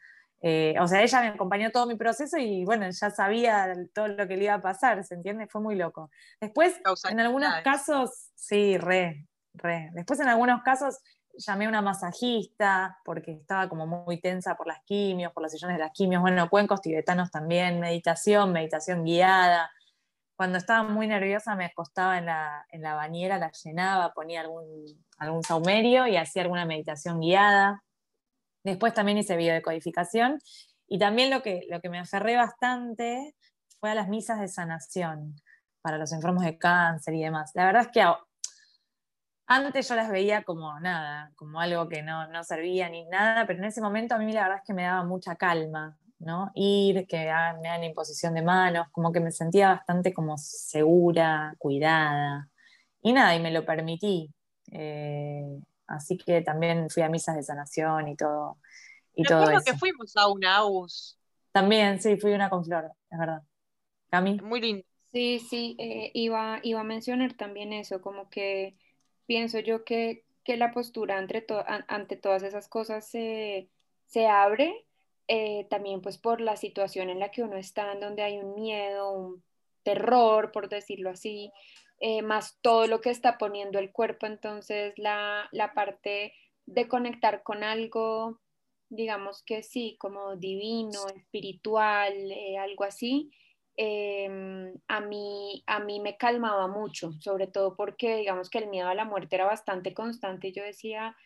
Eh, 0.44 0.74
o 0.80 0.88
sea, 0.88 1.02
ella 1.02 1.20
me 1.20 1.28
acompañó 1.28 1.70
todo 1.70 1.86
mi 1.86 1.94
proceso 1.94 2.36
y 2.36 2.64
bueno, 2.64 2.90
ya 2.90 3.10
sabía 3.10 3.72
todo 3.94 4.08
lo 4.08 4.26
que 4.26 4.36
le 4.36 4.44
iba 4.44 4.54
a 4.54 4.60
pasar, 4.60 5.04
¿se 5.04 5.14
entiende? 5.14 5.46
Fue 5.46 5.60
muy 5.60 5.76
loco. 5.76 6.10
Después, 6.40 6.80
en 7.08 7.20
algunos 7.20 7.54
casos, 7.62 8.30
sí, 8.34 8.76
re, 8.76 9.28
re. 9.54 9.90
Después, 9.92 10.18
en 10.18 10.28
algunos 10.28 10.62
casos, 10.62 10.98
llamé 11.34 11.66
a 11.66 11.68
una 11.68 11.80
masajista 11.80 12.98
porque 13.04 13.32
estaba 13.32 13.68
como 13.68 13.86
muy 13.86 14.20
tensa 14.20 14.56
por 14.56 14.66
las 14.66 14.82
quimios, 14.84 15.32
por 15.32 15.44
los 15.44 15.52
sillones 15.52 15.76
de 15.76 15.84
las 15.84 15.92
quimios. 15.92 16.20
Bueno, 16.20 16.50
cuencos 16.50 16.80
tibetanos 16.80 17.30
también, 17.30 17.78
meditación, 17.78 18.52
meditación 18.52 19.04
guiada. 19.04 19.70
Cuando 20.34 20.58
estaba 20.58 20.82
muy 20.82 21.06
nerviosa 21.06 21.54
me 21.54 21.66
acostaba 21.66 22.18
en 22.18 22.26
la, 22.26 22.66
en 22.70 22.82
la 22.82 22.94
bañera, 22.94 23.38
la 23.38 23.52
llenaba, 23.52 24.12
ponía 24.12 24.40
algún, 24.40 24.66
algún 25.18 25.44
saumerio 25.44 26.08
y 26.08 26.16
hacía 26.16 26.42
alguna 26.42 26.66
meditación 26.66 27.20
guiada. 27.20 27.84
Después 28.64 28.94
también 28.94 29.18
hice 29.18 29.36
videocodificación 29.36 30.38
y 30.88 30.98
también 30.98 31.30
lo 31.30 31.42
que, 31.42 31.66
lo 31.70 31.80
que 31.80 31.88
me 31.88 31.98
aferré 31.98 32.36
bastante 32.36 33.34
fue 33.80 33.90
a 33.90 33.94
las 33.94 34.08
misas 34.08 34.40
de 34.40 34.48
sanación 34.48 35.34
para 35.80 35.98
los 35.98 36.12
enfermos 36.12 36.44
de 36.44 36.58
cáncer 36.58 37.14
y 37.14 37.22
demás. 37.22 37.50
La 37.54 37.66
verdad 37.66 37.82
es 37.82 37.88
que 37.88 38.04
antes 39.46 39.88
yo 39.88 39.94
las 39.96 40.10
veía 40.10 40.44
como 40.44 40.78
nada, 40.80 41.32
como 41.34 41.60
algo 41.60 41.88
que 41.88 42.02
no, 42.02 42.28
no 42.28 42.44
servía 42.44 42.88
ni 42.88 43.04
nada, 43.06 43.46
pero 43.46 43.58
en 43.58 43.66
ese 43.66 43.80
momento 43.80 44.14
a 44.14 44.18
mí 44.18 44.32
la 44.32 44.42
verdad 44.42 44.58
es 44.58 44.64
que 44.66 44.74
me 44.74 44.84
daba 44.84 45.04
mucha 45.04 45.36
calma, 45.36 45.98
¿no? 46.20 46.50
Ir, 46.54 47.06
que 47.06 47.18
me 47.60 47.68
hagan 47.68 47.84
imposición 47.84 48.34
de 48.34 48.42
manos, 48.42 48.86
como 48.92 49.12
que 49.12 49.20
me 49.20 49.32
sentía 49.32 49.68
bastante 49.68 50.14
como 50.14 50.38
segura, 50.38 51.54
cuidada. 51.58 52.48
Y 53.02 53.12
nada, 53.12 53.34
y 53.34 53.40
me 53.40 53.50
lo 53.50 53.66
permití. 53.66 54.32
Eh, 54.70 55.44
Así 55.92 56.16
que 56.16 56.40
también 56.40 56.88
fui 56.88 57.02
a 57.02 57.08
misas 57.10 57.36
de 57.36 57.42
sanación 57.42 58.08
y 58.08 58.16
todo. 58.16 58.56
Y 59.14 59.24
todo 59.24 59.50
eso. 59.50 59.60
que 59.64 59.76
fuimos 59.76 60.16
a 60.16 60.26
una 60.28 60.56
AUS. 60.56 61.18
También, 61.52 62.00
sí, 62.00 62.16
fui 62.16 62.32
una 62.32 62.48
con 62.48 62.64
Flor, 62.64 62.90
es 63.10 63.18
verdad. 63.18 63.42
Cami. 64.10 64.40
Muy 64.40 64.60
lindo. 64.62 64.84
Sí, 65.12 65.38
sí, 65.38 65.76
eh, 65.78 66.10
iba, 66.14 66.60
iba 66.62 66.80
a 66.80 66.84
mencionar 66.84 67.34
también 67.34 67.74
eso, 67.74 68.00
como 68.00 68.30
que 68.30 68.74
pienso 69.26 69.60
yo 69.60 69.84
que, 69.84 70.24
la 70.46 70.72
postura 70.72 71.18
ante, 71.18 71.44
ante 71.88 72.16
todas 72.16 72.42
esas 72.42 72.68
cosas 72.68 73.06
se, 73.06 73.68
abre, 74.26 74.86
eh, 75.28 75.66
también 75.68 76.00
pues 76.00 76.16
por 76.16 76.40
la 76.40 76.56
situación 76.56 77.10
en 77.10 77.18
la 77.18 77.30
que 77.30 77.42
uno 77.42 77.56
está, 77.56 77.92
en 77.92 78.00
donde 78.00 78.22
hay 78.22 78.38
un 78.38 78.54
miedo, 78.54 79.12
un 79.12 79.44
terror, 79.82 80.52
por 80.52 80.70
decirlo 80.70 81.10
así, 81.10 81.52
eh, 82.04 82.20
más 82.20 82.58
todo 82.62 82.88
lo 82.88 83.00
que 83.00 83.10
está 83.10 83.38
poniendo 83.38 83.78
el 83.78 83.92
cuerpo, 83.92 84.26
entonces 84.26 84.92
la, 84.96 85.48
parte 85.72 86.34
de 86.66 86.88
conectar 86.88 87.44
con 87.44 87.62
algo, 87.62 88.40
digamos 88.88 89.44
que 89.44 89.62
sí, 89.62 89.96
como 90.00 90.34
divino, 90.34 91.06
espiritual, 91.14 92.12
eh, 92.12 92.58
algo 92.58 92.82
así, 92.82 93.30
em, 93.76 94.74
a, 94.88 95.00
mí, 95.00 95.62
a 95.68 95.78
mí 95.78 96.00
me 96.00 96.16
calmaba 96.16 96.66
mucho, 96.66 97.12
sobre 97.20 97.46
todo 97.46 97.76
porque 97.76 98.16
digamos 98.16 98.50
que 98.50 98.58
el 98.58 98.66
miedo 98.66 98.88
a 98.88 98.96
la 98.96 99.04
muerte 99.04 99.36
era 99.36 99.44
bastante 99.44 99.94
constante 99.94 100.48
y 100.48 100.52
yo 100.54 100.64
decía, 100.64 101.16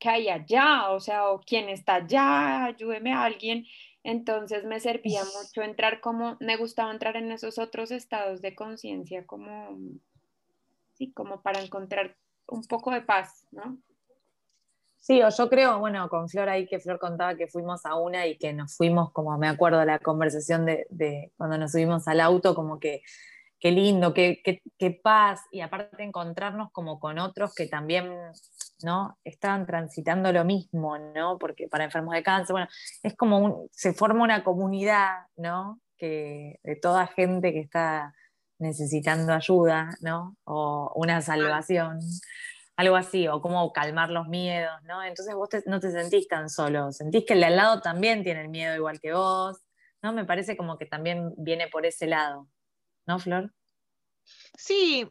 que 0.00 0.08
hay 0.08 0.28
allá? 0.30 0.90
O 0.90 0.98
sea, 0.98 1.30
o 1.30 1.40
quién 1.40 1.68
está 1.68 1.96
allá, 1.96 2.64
ayúdeme 2.64 3.12
a 3.12 3.22
alguien. 3.22 3.66
Entonces 4.02 4.64
me 4.64 4.80
servía 4.80 5.22
mucho 5.24 5.62
entrar 5.62 6.00
como, 6.00 6.36
me 6.40 6.56
gustaba 6.56 6.90
entrar 6.90 7.16
en 7.16 7.30
esos 7.30 7.58
otros 7.58 7.92
estados 7.92 8.42
de 8.42 8.56
conciencia 8.56 9.24
como 9.26 9.78
sí, 10.94 11.12
como 11.12 11.42
para 11.42 11.60
encontrar 11.60 12.16
un 12.46 12.64
poco 12.64 12.90
de 12.90 13.02
paz, 13.02 13.46
¿no? 13.50 13.78
Sí, 14.98 15.22
o 15.22 15.28
yo 15.28 15.50
creo, 15.50 15.78
bueno, 15.80 16.08
con 16.08 16.30
Flor 16.30 16.48
ahí 16.48 16.66
que 16.66 16.80
Flor 16.80 16.98
contaba 16.98 17.36
que 17.36 17.46
fuimos 17.46 17.84
a 17.84 17.94
una 17.94 18.26
y 18.26 18.38
que 18.38 18.54
nos 18.54 18.74
fuimos, 18.74 19.12
como 19.12 19.36
me 19.36 19.48
acuerdo 19.48 19.78
de 19.80 19.84
la 19.84 19.98
conversación 19.98 20.64
de, 20.64 21.30
cuando 21.36 21.58
nos 21.58 21.72
subimos 21.72 22.08
al 22.08 22.20
auto, 22.20 22.54
como 22.54 22.80
que 22.80 23.02
qué 23.60 23.70
lindo, 23.70 24.14
qué, 24.14 24.40
paz, 25.02 25.42
y 25.50 25.60
aparte 25.60 26.02
encontrarnos 26.02 26.70
como 26.72 27.00
con 27.00 27.18
otros 27.18 27.54
que 27.54 27.66
también, 27.66 28.14
¿no? 28.82 29.18
Estaban 29.24 29.66
transitando 29.66 30.32
lo 30.32 30.44
mismo, 30.46 30.96
¿no? 30.98 31.38
Porque 31.38 31.68
para 31.68 31.84
enfermos 31.84 32.14
de 32.14 32.22
cáncer, 32.22 32.54
bueno, 32.54 32.68
es 33.02 33.14
como 33.14 33.66
se 33.72 33.92
forma 33.92 34.24
una 34.24 34.42
comunidad, 34.42 35.26
¿no? 35.36 35.82
Que, 35.98 36.60
de 36.62 36.76
toda 36.76 37.06
gente 37.08 37.52
que 37.52 37.60
está 37.60 38.14
necesitando 38.58 39.32
ayuda, 39.32 39.90
¿no? 40.00 40.36
O 40.44 40.92
una 40.96 41.20
salvación, 41.20 41.98
algo 42.76 42.96
así, 42.96 43.28
o 43.28 43.40
cómo 43.40 43.72
calmar 43.72 44.10
los 44.10 44.28
miedos, 44.28 44.82
¿no? 44.84 45.02
Entonces 45.02 45.34
vos 45.34 45.48
no 45.66 45.80
te 45.80 45.90
sentís 45.90 46.28
tan 46.28 46.48
solo, 46.48 46.92
sentís 46.92 47.24
que 47.26 47.34
el 47.34 47.40
de 47.40 47.46
al 47.46 47.56
lado 47.56 47.80
también 47.80 48.22
tiene 48.22 48.42
el 48.42 48.48
miedo 48.48 48.74
igual 48.76 49.00
que 49.00 49.12
vos, 49.12 49.58
¿no? 50.02 50.12
Me 50.12 50.24
parece 50.24 50.56
como 50.56 50.78
que 50.78 50.86
también 50.86 51.32
viene 51.36 51.68
por 51.68 51.86
ese 51.86 52.06
lado, 52.06 52.48
¿no, 53.06 53.18
Flor? 53.18 53.52
Sí, 54.56 55.08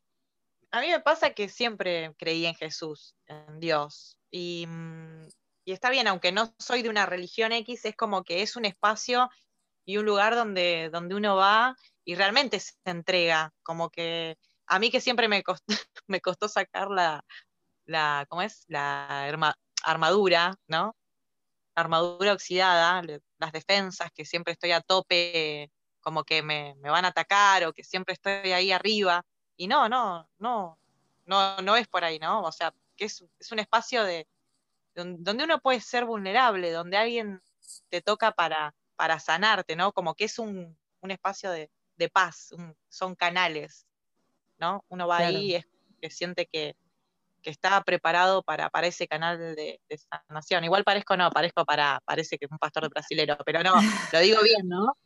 a 0.72 0.82
mí 0.82 0.90
me 0.90 1.00
pasa 1.00 1.32
que 1.32 1.50
siempre 1.50 2.14
creí 2.18 2.46
en 2.46 2.56
Jesús, 2.56 3.16
en 3.28 3.60
Dios, 3.60 4.18
y, 4.32 4.66
mm, 4.68 5.28
y 5.66 5.72
está 5.72 5.90
bien, 5.90 6.08
aunque 6.08 6.32
no 6.32 6.54
soy 6.60 6.82
de 6.82 6.90
una 6.90 7.06
religión 7.06 7.52
X, 7.52 7.86
es 7.86 7.96
como 7.96 8.24
que 8.24 8.42
es 8.42 8.56
un 8.56 8.66
espacio 8.66 9.30
y 9.86 9.98
un 9.98 10.06
lugar 10.06 10.36
donde, 10.36 10.90
donde 10.92 11.16
uno 11.16 11.36
va 11.36 11.76
y 12.06 12.16
realmente 12.16 12.60
se 12.60 12.74
entrega, 12.86 13.54
como 13.64 13.90
que 13.90 14.38
a 14.68 14.80
mí 14.80 14.92
que 14.92 15.02
siempre 15.02 15.28
me 15.28 15.44
costó, 15.44 15.66
me 16.08 16.22
costó 16.22 16.48
sacar 16.48 16.90
la, 16.90 17.24
la, 17.86 18.26
¿cómo 18.30 18.42
es? 18.42 18.66
La 18.68 19.26
armadura, 19.84 20.56
¿no? 20.68 20.96
armadura 21.76 22.34
oxidada, 22.34 23.02
las 23.38 23.52
defensas, 23.52 24.12
que 24.12 24.26
siempre 24.26 24.54
estoy 24.54 24.72
a 24.72 24.82
tope, 24.82 25.72
como 26.02 26.24
que 26.24 26.44
me, 26.44 26.76
van 26.82 27.06
a 27.06 27.10
atacar 27.10 27.66
o 27.66 27.74
que 27.74 27.84
siempre 27.84 28.14
estoy 28.14 28.52
ahí 28.52 28.72
arriba. 28.72 29.26
Y 29.58 29.68
no, 29.68 29.90
no, 29.90 30.28
no, 30.40 30.78
no, 31.26 31.58
no 31.62 31.76
es 31.76 31.88
por 31.88 32.04
ahí, 32.04 32.20
¿no? 32.20 32.44
O 32.44 32.52
sea, 32.52 32.74
que 32.96 33.06
es, 33.06 33.24
es 33.40 33.52
un 33.52 33.60
espacio 33.60 34.04
de, 34.04 34.28
donde 34.96 35.44
uno 35.44 35.60
puede 35.60 35.82
ser 35.82 36.06
vulnerable, 36.06 36.72
donde 36.72 36.98
alguien 36.98 37.42
te 37.90 38.02
toca 38.02 38.32
para, 38.32 38.76
para 38.96 39.20
sanarte, 39.20 39.76
¿no? 39.76 39.92
Como 39.94 40.16
que 40.16 40.26
es 40.26 40.40
un, 40.40 40.78
un 41.02 41.12
espacio 41.12 41.52
de, 41.52 41.72
de 41.96 42.10
paz, 42.10 42.54
son 42.90 43.16
canales, 43.16 43.86
¿no? 44.58 44.84
Uno 44.90 45.08
va 45.08 45.18
ahí 45.18 45.52
y 45.52 45.56
es, 45.56 45.66
que 46.02 46.10
siente 46.10 46.48
que, 46.52 46.76
está 47.44 47.82
preparado 47.82 48.42
para, 48.42 48.70
para 48.70 48.88
ese 48.88 49.06
canal 49.06 49.38
de, 49.38 49.82
sanación. 50.30 50.64
Igual 50.64 50.86
parezco, 50.86 51.18
no, 51.18 51.30
parezco 51.30 51.66
para, 51.66 52.00
parece 52.06 52.38
que 52.38 52.46
es 52.46 52.52
un 52.52 52.58
pastor 52.58 52.84
de 52.84 52.90
brasilero, 52.90 53.38
pero 53.46 53.62
no, 53.62 53.74
lo 54.14 54.20
digo 54.20 54.42
bien, 54.42 54.68
¿no? 54.70 54.98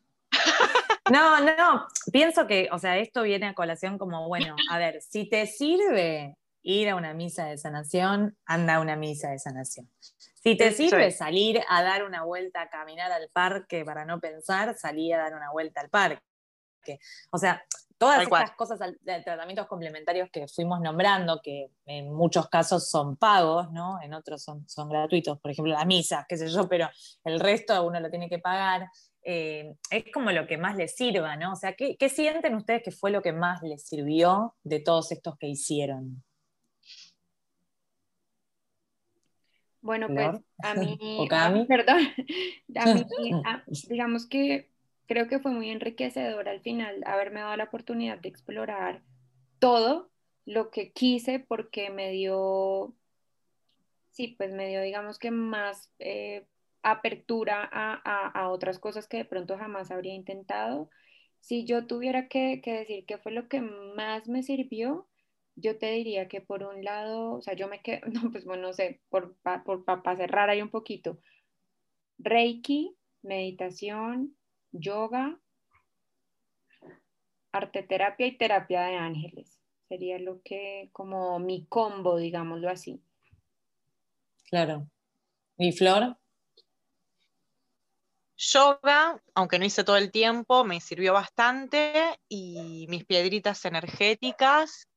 No, 1.12 1.40
no, 1.40 1.88
pienso 2.12 2.46
que, 2.46 2.70
o 2.72 2.78
sea, 2.78 2.98
esto 2.98 3.24
viene 3.24 3.48
a 3.48 3.56
colación 3.56 3.98
como, 3.98 4.28
bueno, 4.28 4.56
a 4.70 4.78
ver, 4.78 5.02
si 5.02 5.28
te 5.28 5.48
sirve 5.48 6.36
ir 6.62 6.90
a 6.90 6.96
una 6.96 7.14
misa 7.16 7.46
de 7.46 7.58
sanación, 7.58 8.38
anda 8.46 8.76
a 8.76 8.82
una 8.82 8.96
misa 8.96 9.32
de 9.32 9.40
sanación. 9.40 9.90
Si 10.00 10.56
te 10.56 10.72
sirve 10.72 11.12
salir 11.12 11.62
a 11.70 11.82
dar 11.82 12.04
una 12.04 12.24
vuelta, 12.24 12.62
a 12.62 12.70
caminar 12.70 13.12
al 13.12 13.30
parque 13.30 13.84
para 13.84 14.06
no 14.06 14.20
pensar, 14.20 14.76
salí 14.78 15.12
a 15.12 15.18
dar 15.18 15.34
una 15.34 15.52
vuelta 15.52 15.82
al 15.82 15.90
parque 15.90 16.27
o 17.32 17.38
sea, 17.38 17.64
todas 17.98 18.22
estas 18.22 18.52
cosas 18.52 18.80
de 18.80 19.22
tratamientos 19.22 19.68
complementarios 19.68 20.30
que 20.32 20.48
fuimos 20.48 20.80
nombrando, 20.82 21.42
que 21.42 21.72
en 21.86 22.14
muchos 22.14 22.48
casos 22.50 22.90
son 22.90 23.18
pagos, 23.18 23.72
¿no? 23.72 24.02
En 24.02 24.14
otros 24.14 24.44
son, 24.44 24.68
son 24.68 24.90
gratuitos, 24.90 25.40
por 25.40 25.52
ejemplo, 25.52 25.74
las 25.74 25.86
misas, 25.86 26.26
qué 26.28 26.38
sé 26.38 26.48
yo, 26.50 26.68
pero 26.68 26.90
el 27.24 27.40
resto 27.40 27.86
uno 27.86 28.00
lo 28.00 28.10
tiene 28.10 28.30
que 28.30 28.40
pagar. 28.40 28.88
eh, 29.24 29.76
es 29.90 30.06
como 30.14 30.32
lo 30.32 30.48
que 30.48 30.58
más 30.58 30.78
les 30.78 30.96
sirva, 30.96 31.36
¿no? 31.36 31.52
O 31.54 31.56
sea, 31.56 31.74
¿qué, 31.74 31.98
¿qué, 31.98 32.08
sienten 32.08 32.56
ustedes 32.56 32.82
que 32.84 32.92
fue 32.92 33.12
lo 33.12 33.22
que 33.22 33.34
más 33.34 33.62
les 33.62 33.84
sirvió 33.86 34.56
de 34.64 34.80
todos 34.80 35.12
estos 35.12 35.38
que 35.38 35.48
hicieron? 35.48 36.24
Bueno, 39.88 40.08
pues 40.08 40.30
a 40.64 40.74
mí, 40.76 40.98
perdón, 41.68 42.10
a 42.76 42.94
mí, 42.94 43.06
digamos 43.90 44.28
que 44.28 44.70
creo 45.08 45.28
que 45.28 45.40
fue 45.40 45.52
muy 45.52 45.70
enriquecedor 45.70 46.50
al 46.50 46.62
final 46.62 47.02
haberme 47.06 47.40
dado 47.40 47.56
la 47.58 47.66
oportunidad 47.66 48.20
de 48.20 48.30
explorar 48.30 49.02
todo 49.60 50.12
lo 50.46 50.70
que 50.72 50.92
quise 50.92 51.40
porque 51.40 51.90
me 51.90 52.12
dio, 52.12 52.96
sí, 54.12 54.36
pues 54.38 54.54
me 54.54 54.70
dio, 54.70 54.82
digamos 54.82 55.20
que 55.20 55.32
más 55.32 55.92
eh, 56.00 56.48
apertura 56.84 57.70
a, 57.72 58.50
otras 58.50 58.80
cosas 58.80 59.08
que 59.08 59.18
de 59.18 59.26
pronto 59.26 59.58
jamás 59.58 59.92
habría 59.92 60.14
intentado. 60.14 60.90
Si 61.42 61.66
yo 61.66 61.86
tuviera 61.88 62.28
que, 62.28 62.62
que 62.64 62.74
decir 62.74 63.06
qué 63.06 63.18
fue 63.18 63.32
lo 63.32 63.48
que 63.50 63.62
más 63.62 64.28
me 64.28 64.44
sirvió, 64.44 65.08
yo 65.56 65.78
te 65.78 65.92
diría 65.92 66.28
que 66.28 66.40
por 66.40 66.64
un 66.64 66.84
lado, 66.84 67.34
o 67.34 67.42
sea, 67.42 67.54
yo 67.56 67.68
me 67.68 67.82
quedo, 67.82 68.02
no, 68.14 68.32
pues 68.32 68.46
bueno, 68.46 68.64
no 68.68 68.74
sé, 68.74 69.02
por, 69.10 69.36
por, 69.66 69.84
para 69.84 70.16
cerrar 70.16 70.50
ahí 70.50 70.62
un 70.62 70.70
poquito, 70.70 71.20
Reiki, 72.20 72.96
meditación, 73.22 74.36
yoga, 74.72 75.40
arteterapia 77.52 78.28
y 78.28 78.38
terapia 78.38 78.82
de 78.84 78.96
ángeles. 78.96 79.60
Sería 79.88 80.20
lo 80.20 80.42
que, 80.44 80.90
como 80.92 81.40
mi 81.40 81.66
combo, 81.66 82.18
digámoslo 82.18 82.70
así. 82.70 83.02
Claro. 84.50 84.88
¿Y 85.58 85.72
Flor? 85.72 86.18
Yoga, 88.38 89.20
aunque 89.34 89.58
no 89.58 89.66
hice 89.66 89.84
todo 89.84 89.98
el 89.98 90.12
tiempo, 90.12 90.64
me 90.64 90.80
sirvió 90.80 91.14
bastante 91.14 92.20
y 92.30 92.86
mis 92.88 93.04
piedritas 93.04 93.66
energéticas 93.66 94.88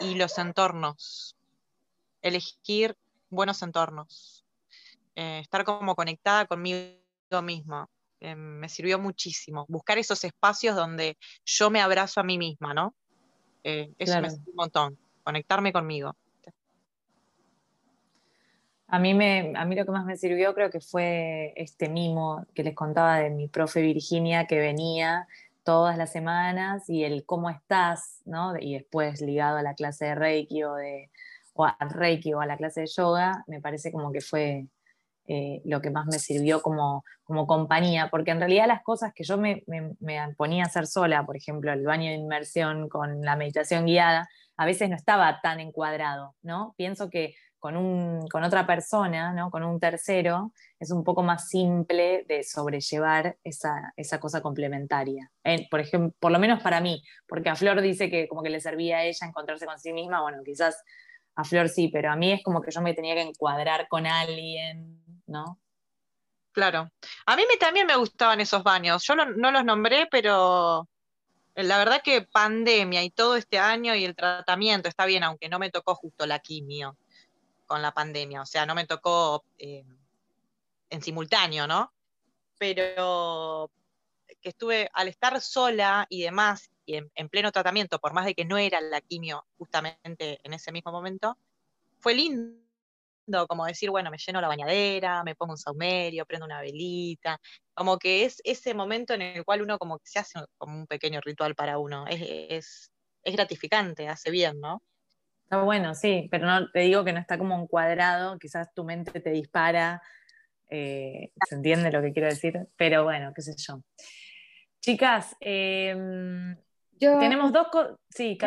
y 0.00 0.16
los 0.16 0.36
entornos. 0.38 1.36
Elegir 2.20 2.96
buenos 3.30 3.62
entornos. 3.62 4.44
Eh, 5.14 5.38
estar 5.40 5.64
como 5.64 5.94
conectada 5.94 6.46
conmigo 6.46 6.98
misma. 7.42 7.88
Eh, 8.24 8.36
me 8.36 8.70
sirvió 8.70 8.98
muchísimo. 8.98 9.66
Buscar 9.68 9.98
esos 9.98 10.24
espacios 10.24 10.74
donde 10.74 11.18
yo 11.44 11.68
me 11.68 11.82
abrazo 11.82 12.20
a 12.20 12.24
mí 12.24 12.38
misma, 12.38 12.72
¿no? 12.72 12.94
Eh, 13.62 13.92
eso 13.98 14.18
me 14.22 14.30
sirvió 14.30 14.50
un 14.52 14.56
montón. 14.56 14.98
Conectarme 15.22 15.74
conmigo. 15.74 16.16
A 18.88 18.98
mí, 18.98 19.12
me, 19.12 19.52
a 19.54 19.66
mí 19.66 19.76
lo 19.76 19.84
que 19.84 19.90
más 19.90 20.06
me 20.06 20.16
sirvió 20.16 20.54
creo 20.54 20.70
que 20.70 20.80
fue 20.80 21.52
este 21.56 21.90
mimo 21.90 22.46
que 22.54 22.62
les 22.62 22.74
contaba 22.74 23.18
de 23.18 23.28
mi 23.28 23.46
profe 23.48 23.82
Virginia 23.82 24.46
que 24.46 24.58
venía 24.58 25.28
todas 25.62 25.98
las 25.98 26.10
semanas 26.10 26.88
y 26.88 27.04
el 27.04 27.26
cómo 27.26 27.50
estás, 27.50 28.22
¿no? 28.24 28.54
Y 28.58 28.72
después 28.72 29.20
ligado 29.20 29.58
a 29.58 29.62
la 29.62 29.74
clase 29.74 30.06
de 30.06 30.14
Reiki 30.14 30.62
o, 30.62 30.76
de, 30.76 31.10
o 31.52 31.66
a 31.66 31.76
Reiki 31.78 32.32
o 32.32 32.40
a 32.40 32.46
la 32.46 32.56
clase 32.56 32.82
de 32.82 32.86
yoga, 32.86 33.44
me 33.48 33.60
parece 33.60 33.92
como 33.92 34.12
que 34.12 34.22
fue 34.22 34.66
eh, 35.26 35.62
lo 35.64 35.80
que 35.80 35.90
más 35.90 36.06
me 36.06 36.18
sirvió 36.18 36.60
como, 36.60 37.04
como 37.22 37.46
compañía, 37.46 38.08
porque 38.10 38.30
en 38.30 38.38
realidad 38.38 38.66
las 38.66 38.82
cosas 38.82 39.12
que 39.14 39.24
yo 39.24 39.38
me, 39.38 39.64
me, 39.66 40.34
ponía 40.36 40.64
a 40.64 40.66
hacer 40.66 40.86
sola, 40.86 41.24
por 41.24 41.36
ejemplo, 41.36 41.72
el 41.72 41.84
baño 41.84 42.10
de 42.10 42.16
inmersión 42.16 42.88
con 42.88 43.22
la 43.22 43.36
meditación 43.36 43.86
guiada, 43.86 44.28
a 44.56 44.66
veces 44.66 44.88
no 44.88 44.96
estaba 44.96 45.40
tan 45.40 45.60
encuadrado, 45.60 46.34
¿no? 46.42 46.74
Pienso 46.76 47.10
que 47.10 47.34
con, 47.64 47.78
un, 47.78 48.28
con 48.28 48.44
otra 48.44 48.66
persona, 48.66 49.32
¿no? 49.32 49.50
con 49.50 49.64
un 49.64 49.80
tercero, 49.80 50.52
es 50.78 50.90
un 50.90 51.02
poco 51.02 51.22
más 51.22 51.48
simple 51.48 52.26
de 52.28 52.42
sobrellevar 52.42 53.38
esa, 53.42 53.94
esa 53.96 54.20
cosa 54.20 54.42
complementaria. 54.42 55.30
por 55.70 55.80
ejemplo, 55.80 56.12
por 56.20 56.30
lo 56.30 56.38
menos 56.38 56.62
para 56.62 56.82
mí, 56.82 57.02
porque 57.26 57.48
a 57.48 57.56
Flor 57.56 57.80
dice 57.80 58.10
que 58.10 58.28
como 58.28 58.42
que 58.42 58.50
le 58.50 58.60
servía 58.60 58.98
a 58.98 59.04
ella 59.04 59.26
encontrarse 59.26 59.64
con 59.64 59.78
sí 59.78 59.94
misma, 59.94 60.20
bueno, 60.20 60.42
quizás 60.44 60.84
a 61.36 61.44
Flor 61.44 61.70
sí, 61.70 61.88
pero 61.88 62.10
a 62.10 62.16
mí 62.16 62.32
es 62.32 62.42
como 62.42 62.60
que 62.60 62.70
yo 62.70 62.82
me 62.82 62.92
tenía 62.92 63.14
que 63.14 63.22
encuadrar 63.22 63.88
con 63.88 64.06
alguien, 64.06 65.02
Claro. 66.52 66.90
A 67.26 67.36
mí 67.36 67.42
también 67.58 67.86
me 67.86 67.96
gustaban 67.96 68.40
esos 68.40 68.62
baños. 68.62 69.04
Yo 69.04 69.16
no 69.16 69.50
los 69.50 69.64
nombré, 69.64 70.06
pero 70.10 70.88
la 71.54 71.78
verdad 71.78 72.02
que 72.02 72.22
pandemia 72.22 73.02
y 73.02 73.10
todo 73.10 73.36
este 73.36 73.58
año 73.58 73.94
y 73.94 74.04
el 74.04 74.16
tratamiento 74.16 74.88
está 74.88 75.06
bien, 75.06 75.22
aunque 75.22 75.48
no 75.48 75.58
me 75.58 75.70
tocó 75.70 75.94
justo 75.94 76.26
la 76.26 76.40
quimio 76.40 76.96
con 77.66 77.80
la 77.80 77.92
pandemia, 77.92 78.42
o 78.42 78.46
sea, 78.46 78.66
no 78.66 78.74
me 78.74 78.86
tocó 78.86 79.44
eh, 79.56 79.84
en 80.90 81.02
simultáneo, 81.02 81.66
¿no? 81.66 81.92
Pero 82.58 83.70
que 84.40 84.50
estuve, 84.50 84.90
al 84.92 85.08
estar 85.08 85.40
sola 85.40 86.06
y 86.10 86.22
demás, 86.22 86.70
y 86.84 86.96
en, 86.96 87.28
pleno 87.30 87.50
tratamiento, 87.50 87.98
por 87.98 88.12
más 88.12 88.26
de 88.26 88.34
que 88.34 88.44
no 88.44 88.58
era 88.58 88.80
la 88.80 89.00
quimio 89.00 89.46
justamente 89.56 90.40
en 90.42 90.52
ese 90.52 90.72
mismo 90.72 90.92
momento, 90.92 91.38
fue 92.00 92.14
lindo 92.14 92.63
como 93.48 93.66
decir, 93.66 93.90
bueno, 93.90 94.10
me 94.10 94.18
lleno 94.18 94.40
la 94.40 94.48
bañadera, 94.48 95.22
me 95.24 95.34
pongo 95.34 95.52
un 95.52 95.58
saumerio, 95.58 96.26
prendo 96.26 96.46
una 96.46 96.60
velita, 96.60 97.40
como 97.74 97.98
que 97.98 98.24
es 98.24 98.40
ese 98.44 98.74
momento 98.74 99.14
en 99.14 99.22
el 99.22 99.44
cual 99.44 99.62
uno 99.62 99.78
como 99.78 99.98
que 99.98 100.06
se 100.06 100.18
hace 100.18 100.40
como 100.58 100.78
un 100.78 100.86
pequeño 100.86 101.20
ritual 101.20 101.54
para 101.54 101.78
uno, 101.78 102.06
es, 102.08 102.90
es 103.22 103.36
gratificante, 103.36 104.08
hace 104.08 104.30
bien, 104.30 104.60
¿no? 104.60 104.82
Está 105.44 105.62
bueno, 105.62 105.94
sí, 105.94 106.28
pero 106.30 106.46
no 106.46 106.70
te 106.70 106.80
digo 106.80 107.04
que 107.04 107.12
no 107.12 107.20
está 107.20 107.36
como 107.36 107.60
encuadrado, 107.60 108.38
quizás 108.38 108.72
tu 108.74 108.84
mente 108.84 109.20
te 109.20 109.30
dispara, 109.30 110.02
eh, 110.70 111.30
se 111.48 111.54
entiende 111.54 111.92
lo 111.92 112.00
que 112.00 112.12
quiero 112.12 112.28
decir, 112.28 112.66
pero 112.76 113.04
bueno, 113.04 113.32
qué 113.34 113.42
sé 113.42 113.54
yo. 113.56 113.82
Chicas, 114.80 115.36
em, 117.00 117.18
tenemos 117.18 117.52
dos 117.52 117.68
cosas. 117.68 117.96
Sí, 118.10 118.38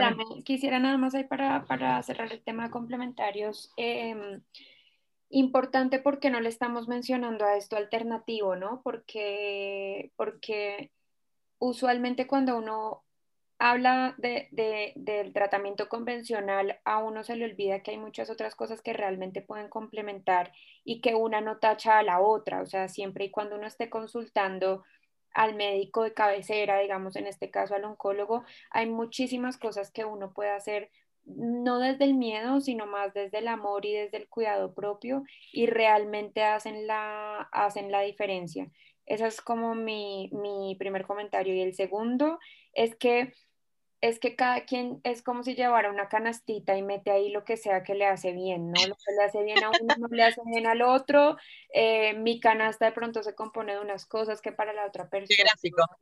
Quisiera 0.44 0.80
nada 0.80 0.98
más 0.98 1.16
ahí 1.16 1.24
para, 1.24 1.66
para 1.66 2.02
cerrar 2.04 2.32
el 2.32 2.44
tema 2.44 2.66
de 2.66 2.72
complementarios. 2.72 3.72
Em, 3.78 4.42
importante 5.30 6.00
porque 6.00 6.30
no 6.30 6.40
le 6.40 6.50
estamos 6.50 6.88
mencionando 6.88 7.46
a 7.46 7.58
esto 7.58 7.76
alternativo, 7.76 8.56
¿no? 8.56 8.82
Porque, 8.84 10.12
porque 10.16 10.92
usualmente 11.60 12.28
cuando 12.28 12.58
uno 12.58 13.04
habla 13.60 14.14
de, 14.18 14.94
del 14.96 15.34
tratamiento 15.34 15.90
convencional, 15.90 16.80
a 16.86 17.00
uno 17.00 17.24
se 17.24 17.36
le 17.36 17.46
olvida 17.46 17.82
que 17.82 17.92
hay 17.92 17.98
muchas 17.98 18.30
otras 18.30 18.56
cosas 18.56 18.82
que 18.82 18.94
realmente 18.94 19.42
pueden 19.42 19.70
complementar 19.70 20.52
y 20.84 21.02
que 21.02 21.16
una 21.16 21.42
no 21.42 21.58
tacha 21.58 21.98
a 21.98 22.04
la 22.04 22.22
otra. 22.22 22.62
O 22.62 22.66
sea, 22.68 22.88
siempre 22.88 23.26
y 23.26 23.32
cuando 23.32 23.56
uno 23.56 23.66
esté 23.68 23.90
consultando 23.90 24.84
al 25.38 25.54
médico 25.54 26.02
de 26.02 26.16
cabecera, 26.16 26.80
digamos 26.80 27.16
en 27.16 27.28
este 27.28 27.52
caso 27.52 27.76
al 27.76 27.86
oncólogo, 27.86 28.44
hay 28.72 28.88
muchísimas 28.88 29.58
cosas 29.58 29.92
que 29.92 30.04
uno 30.04 30.34
puede 30.34 30.50
hacer 30.50 30.90
no 31.26 31.78
desde 31.78 32.06
el 32.06 32.16
miedo, 32.16 32.60
sino 32.60 32.88
más 32.88 33.14
desde 33.14 33.38
el 33.38 33.48
amor 33.48 33.86
y 33.86 33.94
desde 33.94 34.18
el 34.18 34.30
cuidado 34.30 34.74
propio 34.74 35.24
y 35.54 35.68
realmente 35.68 36.44
hacen 36.44 36.88
la, 36.88 37.42
hacen 37.52 37.92
la 37.92 38.02
diferencia. 38.02 38.72
Ese 39.06 39.28
es 39.28 39.40
como 39.42 39.76
mi, 39.76 40.32
mi 40.34 40.76
primer 40.80 41.06
comentario. 41.06 41.54
Y 41.54 41.62
el 41.62 41.76
segundo 41.76 42.40
es 42.74 42.96
que 42.96 43.34
es 44.00 44.20
que 44.20 44.36
cada 44.36 44.66
quien 44.66 45.02
es 45.04 45.24
como 45.24 45.44
si 45.44 45.56
llevara 45.56 45.90
una 45.90 46.08
canastita 46.08 46.78
y 46.78 46.84
mete 46.84 47.10
ahí 47.10 47.30
lo 47.30 47.44
que 47.44 47.58
sea 47.58 47.84
que 47.84 47.96
le 47.96 48.06
hace 48.06 48.32
bien, 48.32 48.72
¿no? 48.72 48.80
Lo 48.88 48.96
que 48.96 49.12
le 49.18 49.24
hace 49.24 49.44
bien 49.44 49.64
a 49.64 49.70
uno 49.70 49.96
no 49.98 50.08
le 50.10 50.24
hace 50.24 50.42
bien 50.46 50.68
al 50.68 50.84
otro. 50.84 51.38
Eh, 51.74 52.14
mi 52.14 52.40
canasta 52.40 52.86
de 52.86 52.92
pronto 52.92 53.24
se 53.24 53.34
compone 53.34 53.74
de 53.74 53.80
unas 53.80 54.06
cosas 54.06 54.42
que 54.42 54.52
para 54.52 54.74
la 54.74 54.86
otra 54.86 55.10
persona 55.10 55.50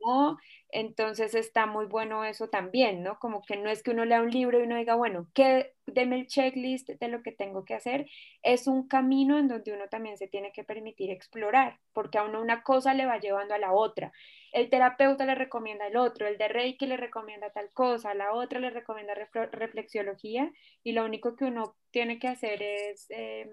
no. 0.04 0.36
Entonces 0.68 1.34
está 1.34 1.64
muy 1.64 1.86
bueno 1.86 2.24
eso 2.24 2.48
también, 2.48 3.02
¿no? 3.02 3.18
Como 3.18 3.42
que 3.42 3.56
no 3.56 3.70
es 3.70 3.82
que 3.82 3.92
uno 3.92 4.04
lea 4.04 4.20
un 4.20 4.30
libro 4.30 4.60
y 4.60 4.64
uno 4.64 4.76
diga, 4.76 4.94
bueno, 4.94 5.28
que 5.32 5.74
deme 5.86 6.16
el 6.16 6.26
checklist 6.26 6.90
de 6.90 7.08
lo 7.08 7.22
que 7.22 7.32
tengo 7.32 7.64
que 7.64 7.74
hacer. 7.74 8.06
Es 8.42 8.66
un 8.66 8.88
camino 8.88 9.38
en 9.38 9.48
donde 9.48 9.72
uno 9.72 9.88
también 9.88 10.18
se 10.18 10.28
tiene 10.28 10.52
que 10.52 10.64
permitir 10.64 11.10
explorar, 11.10 11.78
porque 11.94 12.18
a 12.18 12.24
uno 12.24 12.42
una 12.42 12.62
cosa 12.62 12.92
le 12.92 13.06
va 13.06 13.18
llevando 13.18 13.54
a 13.54 13.58
la 13.58 13.72
otra 13.72 14.12
el 14.56 14.70
terapeuta 14.70 15.26
le 15.26 15.34
recomienda 15.34 15.86
el 15.86 15.98
otro, 15.98 16.26
el 16.26 16.38
de 16.38 16.48
Reiki 16.48 16.86
le 16.86 16.96
recomienda 16.96 17.50
tal 17.50 17.70
cosa, 17.74 18.14
la 18.14 18.32
otra 18.32 18.58
le 18.58 18.70
recomienda 18.70 19.12
reflexiología 19.52 20.50
y 20.82 20.92
lo 20.92 21.04
único 21.04 21.36
que 21.36 21.44
uno 21.44 21.76
tiene 21.90 22.18
que 22.18 22.28
hacer 22.28 22.62
es 22.62 23.04
em, 23.10 23.50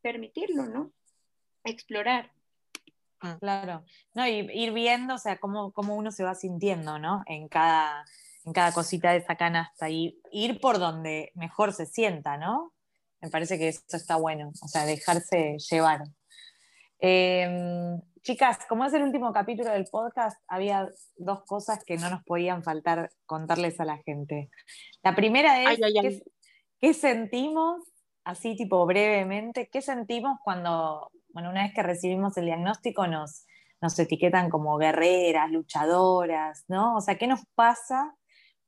permitirlo, 0.00 0.64
¿no? 0.64 0.92
Explorar. 1.62 2.32
Ah. 3.20 3.36
Claro, 3.38 3.84
no, 4.14 4.26
y 4.26 4.48
ir 4.54 4.72
viendo, 4.72 5.16
o 5.16 5.18
sea, 5.18 5.36
cómo, 5.36 5.72
cómo 5.72 5.94
uno 5.94 6.10
se 6.10 6.24
va 6.24 6.34
sintiendo, 6.34 6.98
¿no? 6.98 7.22
En 7.26 7.48
cada, 7.48 8.06
en 8.46 8.54
cada 8.54 8.72
cosita 8.72 9.10
de 9.10 9.18
esa 9.18 9.36
canasta 9.36 9.90
y 9.90 10.18
ir 10.32 10.58
por 10.58 10.78
donde 10.78 11.32
mejor 11.34 11.74
se 11.74 11.84
sienta, 11.84 12.38
¿no? 12.38 12.72
Me 13.20 13.28
parece 13.28 13.58
que 13.58 13.68
eso 13.68 13.82
está 13.90 14.16
bueno, 14.16 14.52
o 14.62 14.68
sea, 14.68 14.86
dejarse 14.86 15.58
llevar. 15.70 16.00
Em, 16.98 18.00
Chicas, 18.26 18.58
como 18.68 18.84
es 18.84 18.92
el 18.92 19.04
último 19.04 19.32
capítulo 19.32 19.70
del 19.70 19.84
podcast, 19.84 20.36
había 20.48 20.90
dos 21.16 21.44
cosas 21.44 21.84
que 21.84 21.96
no 21.96 22.10
nos 22.10 22.24
podían 22.24 22.64
faltar 22.64 23.10
contarles 23.24 23.78
a 23.78 23.84
la 23.84 23.98
gente. 23.98 24.50
La 25.04 25.14
primera 25.14 25.62
es, 25.62 26.24
¿qué, 26.80 26.92
sentimos, 26.92 27.84
así 28.24 28.56
tipo 28.56 28.84
brevemente, 28.84 29.68
qué 29.70 29.80
sentimos 29.80 30.40
cuando, 30.42 31.12
bueno, 31.28 31.50
una 31.50 31.62
vez 31.62 31.72
que 31.72 31.84
recibimos 31.84 32.36
el 32.36 32.46
diagnóstico 32.46 33.06
nos, 33.06 33.46
nos 33.80 33.96
etiquetan 33.96 34.50
como 34.50 34.76
guerreras, 34.76 35.48
luchadoras, 35.52 36.64
¿no? 36.66 36.96
O 36.96 37.00
sea, 37.00 37.16
¿qué 37.18 37.28
nos 37.28 37.46
pasa 37.54 38.12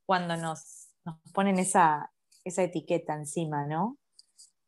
cuando 0.06 0.36
nos, 0.36 0.88
ponen 1.34 1.58
esa, 1.58 2.12
etiqueta 2.44 3.14
encima, 3.14 3.66
¿no? 3.66 3.98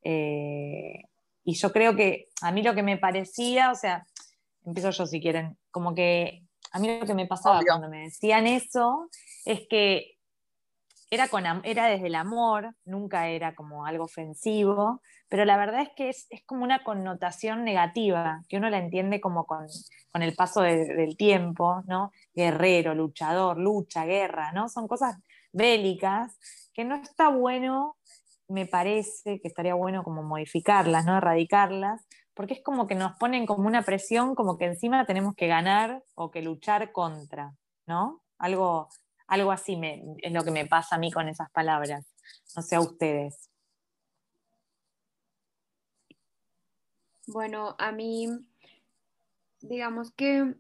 Eh, 0.02 1.04
y 1.44 1.54
yo 1.54 1.72
creo 1.72 1.96
que 1.96 2.28
a 2.42 2.52
mí 2.52 2.62
lo 2.62 2.74
que 2.74 2.82
me 2.82 2.98
parecía, 2.98 3.70
o 3.70 3.74
sea, 3.74 4.06
empiezo 4.64 4.90
yo 4.90 5.06
si 5.06 5.20
quieren, 5.20 5.56
como 5.70 5.94
que 5.94 6.44
a 6.72 6.78
mí 6.78 6.98
lo 7.00 7.06
que 7.06 7.14
me 7.14 7.26
pasaba 7.26 7.60
cuando 7.66 7.88
me 7.88 8.02
decían 8.02 8.46
eso 8.46 9.08
es 9.44 9.62
que 9.68 10.16
era, 11.10 11.26
con, 11.26 11.44
era 11.64 11.86
desde 11.86 12.06
el 12.06 12.14
amor, 12.14 12.74
nunca 12.84 13.28
era 13.28 13.56
como 13.56 13.84
algo 13.84 14.04
ofensivo, 14.04 15.02
pero 15.28 15.44
la 15.44 15.56
verdad 15.56 15.82
es 15.82 15.90
que 15.96 16.08
es, 16.08 16.28
como 16.46 16.62
una 16.62 16.84
connotación 16.84 17.64
negativa, 17.64 18.42
que 18.48 18.58
uno 18.58 18.70
la 18.70 18.78
entiende 18.78 19.20
como 19.20 19.44
con, 19.44 19.66
el 20.14 20.34
paso 20.34 20.60
del 20.62 21.16
tiempo, 21.16 21.82
¿no? 21.86 22.12
Guerrero, 22.32 22.94
luchador, 22.94 23.58
lucha, 23.58 24.04
guerra, 24.04 24.52
¿no? 24.52 24.68
Son 24.68 24.86
cosas 24.86 25.16
bélicas 25.52 26.36
que 26.72 26.84
no 26.84 26.94
está 26.96 27.28
bueno, 27.28 27.96
me 28.50 28.66
parece 28.66 29.40
que 29.40 29.48
estaría 29.48 29.74
bueno 29.74 30.02
como 30.02 30.22
modificarlas, 30.22 31.04
¿no? 31.06 31.16
Erradicarlas, 31.16 32.06
porque 32.34 32.54
es 32.54 32.62
como 32.62 32.86
que 32.86 32.94
nos 32.94 33.16
ponen 33.16 33.46
como 33.46 33.66
una 33.66 33.82
presión, 33.82 34.34
como 34.34 34.58
que 34.58 34.66
encima 34.66 35.06
tenemos 35.06 35.34
que 35.34 35.46
ganar 35.46 36.02
o 36.14 36.30
que 36.30 36.42
luchar 36.42 36.92
contra, 36.92 37.54
¿no? 37.86 38.22
Algo, 38.38 38.88
algo 39.28 39.52
así 39.52 39.80
es 40.18 40.32
lo 40.32 40.44
que 40.44 40.50
me 40.50 40.66
pasa 40.66 40.96
a 40.96 40.98
mí 40.98 41.12
con 41.12 41.28
esas 41.28 41.50
palabras, 41.50 42.06
no 42.56 42.62
sé 42.62 42.76
a 42.76 42.80
ustedes. 42.80 43.48
Bueno, 47.28 47.76
a 47.78 47.92
mí, 47.92 48.26
digamos 49.60 50.10
que 50.12 50.54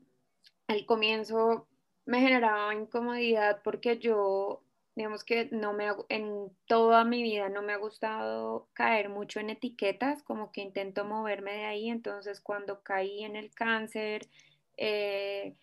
al 0.68 0.86
comienzo 0.86 1.66
me 2.04 2.20
generaba 2.20 2.72
incomodidad 2.74 3.60
porque 3.64 3.98
yo 3.98 4.62
digamos 5.00 5.24
que 5.24 5.48
no 5.50 5.72
me 5.72 5.86
en 6.10 6.50
toda 6.66 7.04
mi 7.04 7.22
vida 7.22 7.48
no 7.48 7.62
me 7.62 7.72
ha 7.72 7.78
gustado 7.78 8.68
caer 8.74 9.08
mucho 9.08 9.40
en 9.40 9.48
etiquetas, 9.48 10.22
como 10.22 10.52
que 10.52 10.60
intento 10.60 11.06
moverme 11.06 11.54
de 11.54 11.64
ahí, 11.64 11.88
entonces 11.88 12.42
cuando 12.42 12.82
caí 12.82 13.24
en 13.24 13.34
el 13.34 13.50
cáncer, 13.54 14.28
eh, 14.76 15.56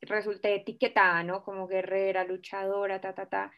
resulté 0.00 0.54
etiquetada, 0.54 1.24
¿no? 1.24 1.44
Como 1.44 1.68
guerrera, 1.68 2.24
luchadora, 2.24 3.02
ta, 3.02 3.14
ta, 3.14 3.26
ta. 3.26 3.52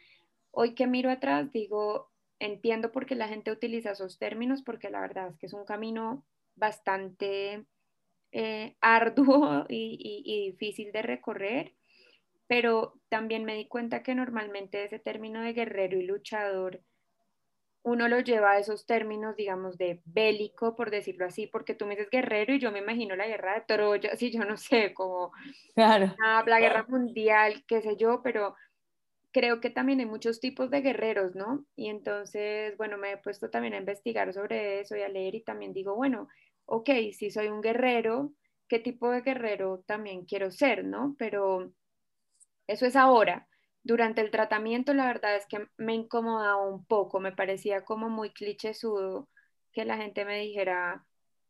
Hoy 0.51 0.75
que 0.75 0.89
miro 0.89 1.09
atrás, 1.09 1.53
digo, 1.53 2.11
entiendo 2.41 2.91
por 2.91 3.07
qué 3.07 3.15
la 3.15 3.29
gente 3.29 3.53
utiliza 3.53 3.93
esos 3.93 4.19
términos, 4.19 4.63
porque 4.63 4.91
la 4.91 5.01
verdad 5.01 5.29
es 5.29 5.39
que 5.39 5.47
es 5.47 5.53
un 5.53 5.67
camino 5.67 6.27
bastante 6.57 7.65
eh, 8.33 8.75
arduo 8.81 9.67
y 9.69 10.51
difícil 10.51 10.91
de 10.91 11.03
recorrer 11.03 11.78
pero 12.49 12.95
también 13.09 13.45
me 13.45 13.55
di 13.55 13.69
cuenta 13.69 14.03
que 14.03 14.15
normalmente 14.15 14.83
ese 14.83 14.99
término 14.99 15.43
de 15.43 15.53
guerrero 15.53 15.99
y 15.99 16.03
luchador, 16.03 16.81
uno 17.83 18.09
lo 18.09 18.21
lleva 18.21 18.53
a 18.53 18.59
esos 18.59 18.87
términos, 18.87 19.37
digamos, 19.37 19.79
de 19.79 20.03
bélico, 20.05 20.75
por 20.75 20.91
decirlo 20.91 21.27
así, 21.27 21.47
porque 21.47 21.75
tú 21.75 21.87
me 21.87 21.95
dices 21.95 22.11
guerrero 22.11 22.55
y 22.55 22.59
yo 22.59 22.73
me 22.73 22.81
imagino 22.81 23.15
la 23.17 23.29
guerra 23.29 23.55
de 23.55 23.61
Troya, 23.67 24.17
si 24.17 24.31
yo 24.31 24.45
no 24.45 24.57
sé, 24.57 24.93
como 24.95 25.31
claro. 25.75 26.15
la 26.19 26.61
guerra 26.61 26.85
mundial, 26.89 27.65
qué 27.67 27.81
sé 27.81 27.97
yo, 27.97 28.23
pero 28.23 28.57
creo 29.33 29.61
que 29.61 29.71
también 29.71 30.01
hay 30.01 30.07
muchos 30.07 30.41
tipos 30.41 30.71
de 30.71 30.81
guerreros, 30.81 31.35
¿no? 31.35 31.67
Y 31.77 31.89
entonces, 31.89 32.77
bueno, 32.77 32.99
me 32.99 33.13
he 33.13 33.17
puesto 33.19 33.51
también 33.51 33.75
a 33.75 33.79
investigar 33.79 34.33
sobre 34.33 34.81
eso 34.81 34.97
y 34.97 35.03
a 35.03 35.09
leer 35.09 35.35
y 35.35 35.45
también 35.45 35.73
digo, 35.73 35.95
bueno, 35.95 36.29
ok, 36.65 36.91
si 37.13 37.31
soy 37.31 37.49
un 37.49 37.61
guerrero, 37.61 38.33
¿qué 38.69 38.79
tipo 38.79 39.11
de 39.11 39.21
guerrero 39.21 39.85
también 39.87 40.25
quiero 40.25 40.51
ser, 40.51 40.85
¿no? 40.85 41.15
Pero 41.19 41.73
eso 42.69 42.87
es 42.87 42.95
ahora. 42.95 43.49
Durante 43.83 44.21
el 44.21 44.31
tratamiento, 44.31 44.95
la 44.95 45.07
verdad 45.07 45.37
es 45.37 45.47
que 45.47 45.67
me 45.77 45.95
incomodaba 45.95 46.59
un 46.69 46.85
poco, 46.85 47.21
me 47.21 47.33
parecía 47.33 47.85
como 47.85 48.09
muy 48.09 48.31
clichésudo 48.31 49.29
que 49.73 49.85
la 49.85 49.97
gente 49.97 50.25
me 50.25 50.39
dijera 50.39 51.05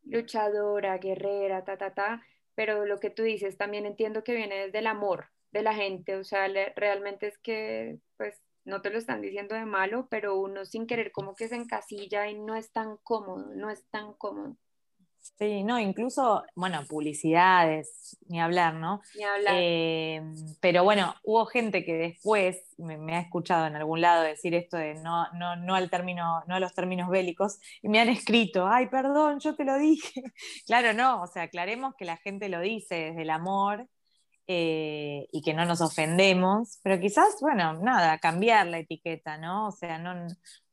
luchadora, 0.05 0.99
guerrera, 0.99 1.65
ta, 1.65 1.77
ta, 1.77 1.93
ta, 1.95 2.23
pero 2.55 2.87
lo 2.87 2.99
que 2.99 3.11
tú 3.11 3.23
dices 3.23 3.57
también 3.57 3.87
entiendo 3.87 4.25
que 4.25 4.35
viene 4.35 4.67
desde 4.67 4.79
el 4.79 4.87
amor 4.87 5.27
de 5.53 5.63
la 5.63 5.75
gente, 5.75 6.17
o 6.17 6.25
sea, 6.25 6.49
realmente 6.77 7.27
es 7.29 7.39
que, 7.39 7.99
pues, 8.17 8.41
no 8.65 8.83
te 8.83 8.91
lo 8.91 8.99
están 8.99 9.23
diciendo 9.23 9.55
de 9.55 9.65
malo, 9.65 10.09
pero 10.11 10.39
uno 10.39 10.65
sin 10.65 10.87
querer 10.87 11.11
como 11.13 11.35
que 11.35 11.49
se 11.49 11.57
encasilla 11.57 12.29
y 12.29 12.39
no 12.39 12.55
es 12.55 12.71
tan 12.71 12.99
cómodo, 12.99 13.55
no 13.55 13.71
es 13.71 13.85
tan 13.91 14.13
cómodo. 14.15 14.57
Sí, 15.39 15.63
no, 15.63 15.79
incluso, 15.79 16.45
bueno, 16.57 16.85
publicidades, 16.89 18.17
ni 18.29 18.41
hablar, 18.41 18.75
¿no? 18.75 19.01
Ni 19.15 19.23
hablar. 19.23 19.55
Eh, 19.57 20.23
pero 20.61 20.83
bueno, 20.83 21.15
hubo 21.23 21.47
gente 21.47 21.85
que 21.85 21.95
después 21.95 22.57
me, 22.77 23.15
ha 23.15 23.21
escuchado 23.21 23.67
en 23.67 23.77
algún 23.77 24.01
lado 24.01 24.23
decir 24.25 24.55
esto 24.55 24.77
de 24.77 24.95
no, 24.95 25.31
no, 25.35 25.55
no 25.57 25.75
al 25.77 25.91
término, 25.91 26.43
no 26.49 26.57
a 26.57 26.61
los 26.61 26.75
términos 26.75 27.09
bélicos, 27.09 27.59
y 27.83 27.89
me 27.89 28.01
han 28.01 28.09
escrito, 28.09 28.67
ay, 28.67 28.89
perdón, 28.89 29.39
yo 29.41 29.55
te 29.55 29.65
lo 29.65 29.79
dije. 29.79 30.23
claro, 30.67 30.93
no, 30.93 31.23
o 31.23 31.27
sea, 31.27 31.45
aclaremos 31.45 31.95
que 31.97 32.05
la 32.05 32.17
gente 32.17 32.49
lo 32.49 32.61
dice 32.61 32.97
desde 32.97 33.23
el 33.23 33.31
amor 33.31 33.87
eh, 34.49 35.29
y 35.31 35.43
que 35.43 35.55
no 35.55 35.67
nos 35.67 35.81
ofendemos, 35.81 36.81
pero 36.83 36.99
quizás, 36.99 37.37
bueno, 37.41 37.75
nada, 37.75 38.19
cambiar 38.19 38.67
la 38.67 38.79
etiqueta, 38.79 39.39
¿no? 39.39 39.69
O 39.69 39.73
sea, 39.73 39.99
no, 39.99 40.27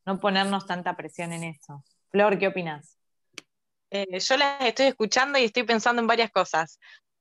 no 0.06 0.20
ponernos 0.20 0.66
tanta 0.66 0.96
presión 0.96 1.34
en 1.34 1.44
eso. 1.44 1.84
Flor, 2.10 2.40
¿qué 2.40 2.48
opinas? 2.48 2.95
Eh, 3.92 4.20
yo 4.20 4.38
las 4.38 4.62
estoy 4.62 4.88
escuchando 4.88 5.38
y 5.38 5.46
estoy 5.46 5.64
pensando 5.64 6.02
en 6.02 6.08
varias 6.08 6.32
cosas. 6.32 6.80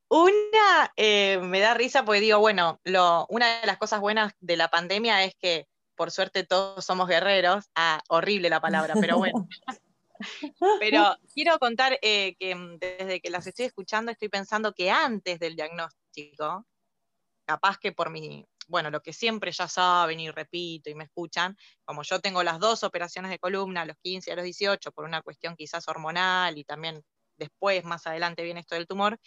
Una, 0.09 0.93
eh, 0.97 1.39
me 1.43 1.61
da 1.61 1.75
risa 1.75 2.05
porque 2.05 2.21
digo, 2.21 2.39
bueno, 2.39 2.81
una 3.29 3.61
de 3.61 3.67
las 3.67 3.79
cosas 3.79 4.01
buenas 4.01 4.33
de 4.41 4.57
la 4.57 4.69
pandemia 4.69 5.25
es 5.25 5.35
que 5.37 5.67
por 5.95 6.11
suerte 6.11 6.45
todos 6.45 6.85
somos 6.85 7.09
guerreros. 7.09 7.71
Ah, 7.75 8.01
horrible 8.09 8.51
la 8.51 8.61
palabra, 8.61 8.95
pero 9.01 9.19
bueno. 9.19 9.49
pero 10.81 11.17
quiero 11.33 11.59
contar 11.59 11.99
eh, 12.03 12.37
que 12.39 12.55
mm, 12.55 12.79
desde 12.79 13.21
que 13.21 13.31
las 13.31 13.47
estoy 13.47 13.67
escuchando 13.67 14.11
estoy 14.11 14.29
pensando 14.29 14.73
que 14.73 14.91
antes 14.91 15.39
del 15.39 15.57
diagnóstico, 15.57 16.67
capaz 17.47 17.79
que 17.79 17.93
por 17.93 18.11
mi, 18.11 18.47
bueno, 18.69 18.91
lo 18.91 19.01
que 19.01 19.13
siempre 19.13 19.53
ya 19.53 19.69
saben 19.69 20.21
y 20.21 20.31
repito 20.31 20.91
y 20.91 20.95
me 20.95 21.05
escuchan, 21.05 21.57
como 21.85 22.03
yo 22.03 22.21
tengo 22.21 22.43
las 22.43 22.59
dos 22.59 22.83
operaciones 22.85 23.31
de 23.31 23.39
columna, 23.39 23.83
a 23.83 23.87
los 23.87 23.97
15 24.03 24.31
y 24.31 24.33
a 24.33 24.37
los 24.37 24.45
18, 24.45 24.93
por 24.93 25.05
una 25.05 25.23
cuestión 25.23 25.57
quizás 25.57 25.87
hormonal 25.89 26.59
y 26.59 26.65
también 26.65 27.03
después, 27.37 27.85
más 27.85 28.07
adelante 28.07 28.43
viene 28.43 28.61
esto 28.61 28.75
del 28.75 28.87
tumor, 28.87 29.19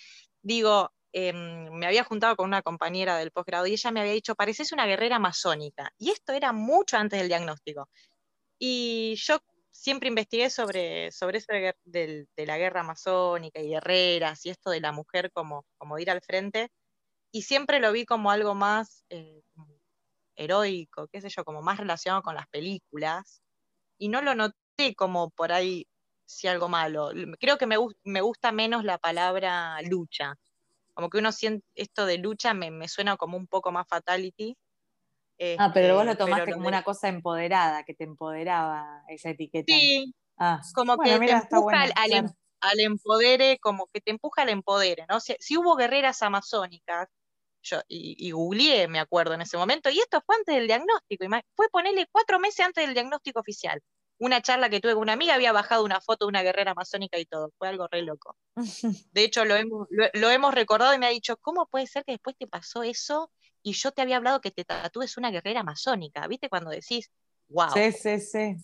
digo, 0.42 0.92
em, 1.12 1.72
me 1.74 1.88
había 1.88 2.04
juntado 2.04 2.36
con 2.36 2.48
una 2.48 2.62
compañera 2.62 3.18
del 3.18 3.32
posgrado 3.32 3.68
y 3.68 3.74
ella 3.74 3.92
me 3.92 4.02
había 4.02 4.14
dicho, 4.14 4.36
pareces 4.36 4.72
una 4.72 4.86
guerrera 4.86 5.20
masónica. 5.20 5.92
Y 5.98 6.12
esto 6.12 6.34
era 6.34 6.54
mucho 6.54 6.98
antes 6.98 7.20
del 7.20 7.28
diagnóstico. 7.30 7.90
Y 8.60 9.16
yo 9.18 9.40
siempre 9.72 10.10
investigué 10.10 10.50
sobre, 10.50 11.12
sobre 11.12 11.40
eso 11.40 11.48
de, 11.86 12.28
la 12.38 12.58
guerra 12.58 12.84
masónica 12.84 13.62
y 13.62 13.70
guerreras 13.70 14.46
y 14.46 14.50
esto 14.50 14.72
de 14.72 14.82
la 14.82 14.92
mujer 14.92 15.32
como, 15.32 15.66
como 15.78 16.00
ir 16.00 16.10
al 16.12 16.22
frente 16.22 16.70
y 17.38 17.44
siempre 17.44 17.80
lo 17.80 17.92
vi 17.92 18.04
como 18.04 18.32
algo 18.32 18.56
más 18.56 19.06
eh, 19.10 19.44
heroico, 20.36 21.08
qué 21.08 21.22
sé 21.22 21.30
yo, 21.30 21.46
como 21.46 21.62
más 21.62 21.78
relacionado 21.78 22.24
con 22.24 22.34
las 22.34 22.48
películas, 22.48 23.44
y 24.00 24.10
no 24.10 24.24
lo 24.24 24.34
noté 24.34 24.96
como 24.96 25.30
por 25.30 25.52
ahí 25.52 25.88
si 26.26 26.48
algo 26.48 26.68
malo. 26.68 27.12
Creo 27.40 27.60
que 27.60 27.68
me, 27.68 27.76
me 28.04 28.22
gusta 28.22 28.52
menos 28.52 28.84
la 28.84 28.98
palabra 28.98 29.80
lucha, 29.84 30.34
como 30.96 31.12
que 31.12 31.20
uno 31.20 31.32
siente 31.32 31.64
esto 31.76 32.08
de 32.08 32.18
lucha 32.18 32.56
me, 32.56 32.88
suena 32.88 33.18
como 33.18 33.38
un 33.38 33.46
poco 33.46 33.72
más 33.72 33.88
fatality. 33.88 34.58
ah, 35.60 35.70
pero 35.72 35.94
vos 35.94 36.06
lo 36.06 36.14
este, 36.14 36.24
tomaste 36.24 36.54
como 36.54 36.68
una 36.68 36.82
cosa 36.82 37.08
empoderada, 37.08 37.84
que 37.84 37.94
te 37.94 38.04
empoderaba 38.04 39.04
esa 39.10 39.30
etiqueta. 39.30 39.72
Sí, 39.72 40.12
ah, 40.40 40.60
como 40.74 40.98
que 40.98 41.20
te 41.20 41.32
empuja 41.34 41.84
al, 41.84 42.12
em, 42.12 42.26
al, 42.62 42.80
empodere, 42.80 43.60
como 43.60 43.86
que 43.94 44.02
te 44.02 44.10
empuja 44.10 44.42
al 44.42 44.50
empodere, 44.50 45.06
¿no? 45.08 45.20
si 45.20 45.56
hubo 45.56 45.76
guerreras 45.76 46.24
amazónicas, 46.24 47.10
y, 47.88 48.32
googleé, 48.32 48.88
me 48.88 49.00
acuerdo 49.00 49.34
en 49.34 49.42
ese 49.42 49.58
momento, 49.58 49.90
y 49.90 50.00
esto 50.00 50.22
fue 50.26 50.36
antes 50.36 50.56
del 50.56 50.68
diagnóstico, 50.68 51.26
fue 51.56 51.70
ponerle 51.70 52.08
cuatro 52.12 52.40
meses 52.40 52.66
antes 52.66 52.86
del 52.86 52.94
diagnóstico 52.94 53.40
oficial. 53.40 53.82
Una 54.20 54.42
charla 54.42 54.70
que 54.70 54.80
tuve 54.80 54.94
con 54.94 55.04
una 55.04 55.14
amiga 55.14 55.36
había 55.36 55.52
bajado 55.52 55.84
una 55.86 56.02
foto 56.02 56.26
de 56.26 56.30
una 56.30 56.42
guerrera 56.42 56.72
amazónica 56.72 57.20
y 57.20 57.26
todo, 57.26 57.52
fue 57.58 57.68
algo 57.68 57.88
re 57.88 58.02
loco. 58.02 58.36
De 59.12 59.24
hecho, 59.24 59.46
lo 59.46 59.56
hemos, 59.56 59.88
lo, 59.90 60.30
hemos 60.30 60.54
recordado 60.54 60.94
y 60.94 60.98
me 60.98 61.06
ha 61.06 61.12
dicho, 61.12 61.38
¿cómo 61.38 61.68
puede 61.68 61.86
ser 61.88 62.04
que 62.04 62.14
después 62.14 62.36
te 62.38 62.48
pasó 62.48 62.84
eso 62.84 63.32
y 63.62 63.74
yo 63.74 63.92
te 63.92 64.02
había 64.02 64.18
hablado 64.18 64.42
que 64.42 64.52
te 64.52 64.66
tatúes 64.66 65.18
una 65.18 65.30
guerrera 65.30 65.60
amazónica? 65.60 66.28
¿Viste? 66.28 66.50
Cuando 66.50 66.72
decís, 66.72 67.12
wow. 67.50 67.70
Sí, 67.74 67.92
sí, 67.92 68.20
sí. 68.20 68.56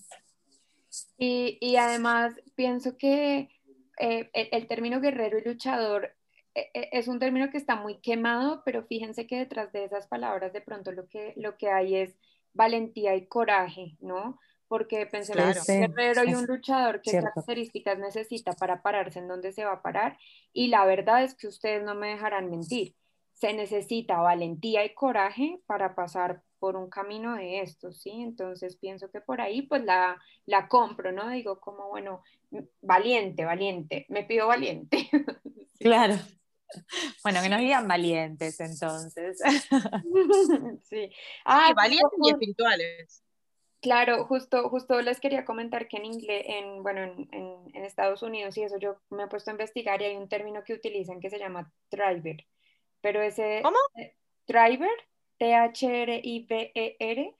Y, 1.18 1.76
además 1.76 2.34
pienso 2.56 2.98
que 2.98 3.50
eh, 4.00 4.30
el, 4.34 4.68
término 4.68 5.00
guerrero 5.02 5.38
y 5.38 5.44
luchador 5.44 6.16
es 6.54 7.08
un 7.08 7.20
término 7.20 7.50
que 7.50 7.58
está 7.58 7.76
muy 7.76 7.98
quemado, 7.98 8.62
pero 8.64 8.84
fíjense 8.84 9.28
que 9.28 9.38
detrás 9.38 9.72
de 9.72 9.86
esas 9.86 10.08
palabras 10.08 10.54
de 10.54 10.62
pronto 10.62 10.92
lo 10.92 11.08
que, 11.08 11.34
lo 11.36 11.58
que 11.58 11.70
hay 11.70 11.96
es 11.96 12.16
valentía 12.54 13.16
y 13.16 13.26
coraje, 13.26 13.98
¿no? 14.00 14.40
porque 14.74 15.06
pensé, 15.06 15.34
claro. 15.34 15.62
un 15.68 15.82
guerrero 15.82 16.24
y 16.24 16.34
un 16.34 16.48
luchador, 16.48 17.00
¿qué 17.00 17.12
características 17.12 18.00
necesita 18.00 18.54
para 18.54 18.82
pararse 18.82 19.20
en 19.20 19.28
donde 19.28 19.52
se 19.52 19.64
va 19.64 19.74
a 19.74 19.82
parar? 19.84 20.18
Y 20.52 20.70
la 20.70 20.84
verdad 20.84 21.24
es 21.24 21.36
que 21.36 21.46
ustedes 21.46 21.84
no 21.84 21.94
me 21.94 22.08
dejarán 22.08 22.50
mentir, 22.50 22.96
se 23.34 23.54
necesita 23.54 24.18
valentía 24.18 24.84
y 24.84 24.96
coraje 24.96 25.60
para 25.68 25.94
pasar 25.94 26.42
por 26.58 26.76
un 26.76 26.90
camino 26.90 27.36
de 27.36 27.60
estos, 27.60 28.02
¿sí? 28.02 28.10
Entonces 28.24 28.76
pienso 28.78 29.12
que 29.12 29.22
por 29.22 29.42
ahí 29.42 29.62
pues 29.62 29.84
la, 29.84 30.20
la 30.48 30.68
compro, 30.68 31.12
¿no? 31.12 31.30
Digo 31.30 31.60
como, 31.60 31.90
bueno, 31.90 32.24
valiente, 32.82 33.46
valiente, 33.46 34.08
me 34.10 34.24
pido 34.24 34.48
valiente. 34.48 35.08
Claro. 35.80 36.16
Bueno, 37.24 37.42
que 37.42 37.50
nos 37.50 37.60
digan 37.60 37.88
valientes 37.88 38.60
entonces. 38.60 39.40
sí. 40.90 41.10
Ah, 41.46 41.74
valientes 41.76 42.20
y 42.22 42.30
espirituales. 42.30 43.24
Claro, 43.82 44.26
justo, 44.26 44.70
justo 44.70 45.02
les 45.02 45.20
quería 45.20 45.44
comentar 45.44 45.88
que 45.88 45.98
en 45.98 46.06
inglés, 46.06 46.46
en, 46.48 46.84
bueno, 46.84 47.04
en, 47.04 47.28
en, 47.74 47.84
Estados 47.84 48.24
Unidos 48.24 48.58
y 48.58 48.64
eso 48.64 48.80
yo 48.80 48.98
me 49.10 49.24
he 49.24 49.28
puesto 49.28 49.52
a 49.52 49.54
investigar 49.54 50.02
y 50.02 50.06
hay 50.06 50.16
un 50.16 50.30
término 50.30 50.64
que 50.64 50.74
utilizan 50.74 51.20
que 51.20 51.30
se 51.30 51.38
llama 51.38 51.70
driver, 51.92 52.46
pero 53.02 53.22
ese... 53.22 53.60
¿Cómo? 53.62 53.78
driver, 54.48 54.90
T-H-R-I-V-E-R, 55.38 57.36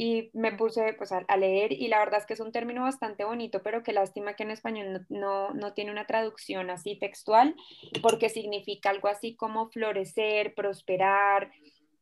y 0.00 0.30
me 0.32 0.52
puse 0.52 0.92
pues, 0.92 1.10
a, 1.10 1.36
leer 1.36 1.72
y 1.72 1.88
la 1.88 1.98
verdad 1.98 2.20
es 2.20 2.26
que 2.26 2.34
es 2.34 2.40
un 2.40 2.52
término 2.52 2.82
bastante 2.82 3.24
bonito, 3.24 3.62
pero 3.64 3.82
qué 3.82 3.92
lástima 3.92 4.34
que 4.34 4.44
en 4.44 4.52
español 4.52 5.04
no, 5.08 5.52
no, 5.54 5.74
tiene 5.74 5.90
una 5.90 6.06
traducción 6.06 6.70
así 6.70 6.96
textual, 6.96 7.56
porque 8.00 8.28
significa 8.28 8.90
algo 8.90 9.08
así 9.08 9.34
como 9.34 9.70
florecer, 9.70 10.54
prosperar, 10.54 11.50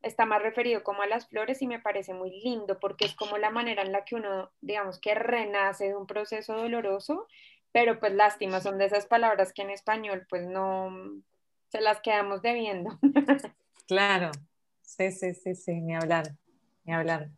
está 0.02 0.26
más 0.26 0.42
referido 0.42 0.84
como 0.84 1.00
a 1.00 1.06
las 1.06 1.26
flores 1.26 1.62
y 1.62 1.66
me 1.66 1.80
parece 1.80 2.12
muy 2.12 2.38
lindo 2.42 2.78
porque 2.78 3.06
es 3.06 3.14
como 3.14 3.38
la 3.38 3.48
manera 3.48 3.80
en 3.80 3.92
la 3.92 4.04
que 4.04 4.14
uno, 4.14 4.50
digamos, 4.60 5.00
que 5.00 5.14
renace 5.14 5.86
de 5.86 5.96
un 5.96 6.06
proceso 6.06 6.54
doloroso, 6.54 7.26
pero 7.72 7.98
pues 7.98 8.12
lástima, 8.12 8.60
son 8.60 8.76
de 8.76 8.84
esas 8.84 9.06
palabras 9.06 9.54
que 9.54 9.62
en 9.62 9.70
español 9.70 10.26
pues 10.28 10.46
no 10.46 10.92
se 11.68 11.80
las 11.80 12.02
quedamos 12.02 12.42
debiendo. 12.42 12.98
Claro, 13.88 14.32
sí, 14.82 15.12
sí, 15.12 15.32
sí, 15.32 15.54
sí, 15.54 15.80
ni 15.80 15.94
hablar, 15.94 16.34
ni 16.86 16.94
hablar. 16.94 17.28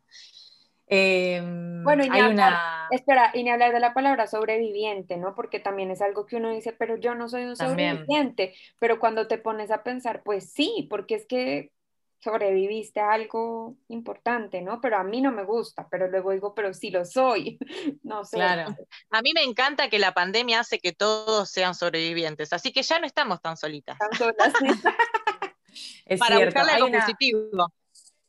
Em, 0.91 1.85
bueno, 1.85 2.05
y 2.05 2.09
hay 2.09 2.33
una... 2.33 2.89
espera, 2.91 3.31
y 3.35 3.43
ni 3.43 3.51
hablar 3.51 3.73
de 3.73 3.81
la 3.81 3.93
palabra 3.93 4.27
sobreviviente, 4.27 5.19
¿no? 5.19 5.35
Porque 5.35 5.61
también 5.61 5.91
es 5.91 6.01
algo 6.01 6.25
que 6.25 6.37
uno 6.37 6.51
dice, 6.51 6.73
pero 6.73 6.97
yo 6.97 7.15
no 7.15 7.29
soy 7.29 7.45
un 7.45 7.57
sobreviviente, 7.57 8.55
pero 8.79 8.99
cuando 8.99 9.29
te 9.29 9.37
pones 9.37 9.71
a 9.71 9.83
pensar, 9.83 10.23
pues 10.23 10.51
sí, 10.51 10.87
porque 10.89 11.17
es 11.17 11.27
que 11.27 11.73
sobreviviste 12.21 13.01
a 13.01 13.13
algo 13.13 13.77
importante, 13.89 14.61
¿no? 14.63 14.81
Pero 14.81 14.97
a 14.97 15.05
mí 15.05 15.21
no 15.21 15.31
me 15.31 15.45
gusta, 15.45 15.87
pero 15.89 16.09
luego 16.09 16.33
digo, 16.33 16.55
pero 16.55 16.73
sí 16.73 16.91
lo 16.91 17.05
soy, 17.05 17.59
no 18.03 18.25
sé. 18.25 18.37
Claro. 18.37 18.75
A 19.11 19.23
mí 19.23 19.33
me 19.35 19.43
encanta 19.43 19.89
que 19.91 19.99
la 19.99 20.13
pandemia 20.15 20.61
hace 20.61 20.79
que 20.79 20.93
todos 20.93 21.51
sean 21.51 21.75
sobrevivientes, 21.75 22.53
así 22.53 22.73
que 22.73 22.83
ya 22.83 22.99
no 22.99 23.07
estamos 23.07 23.41
tan 23.43 23.57
solitas. 23.57 23.99
Tan 23.99 24.13
solas, 24.15 24.53
es 26.07 26.19
Para 26.19 26.37
cierto. 26.37 26.59
buscar 26.59 26.75
algo 26.75 26.91
positivo. 26.91 27.73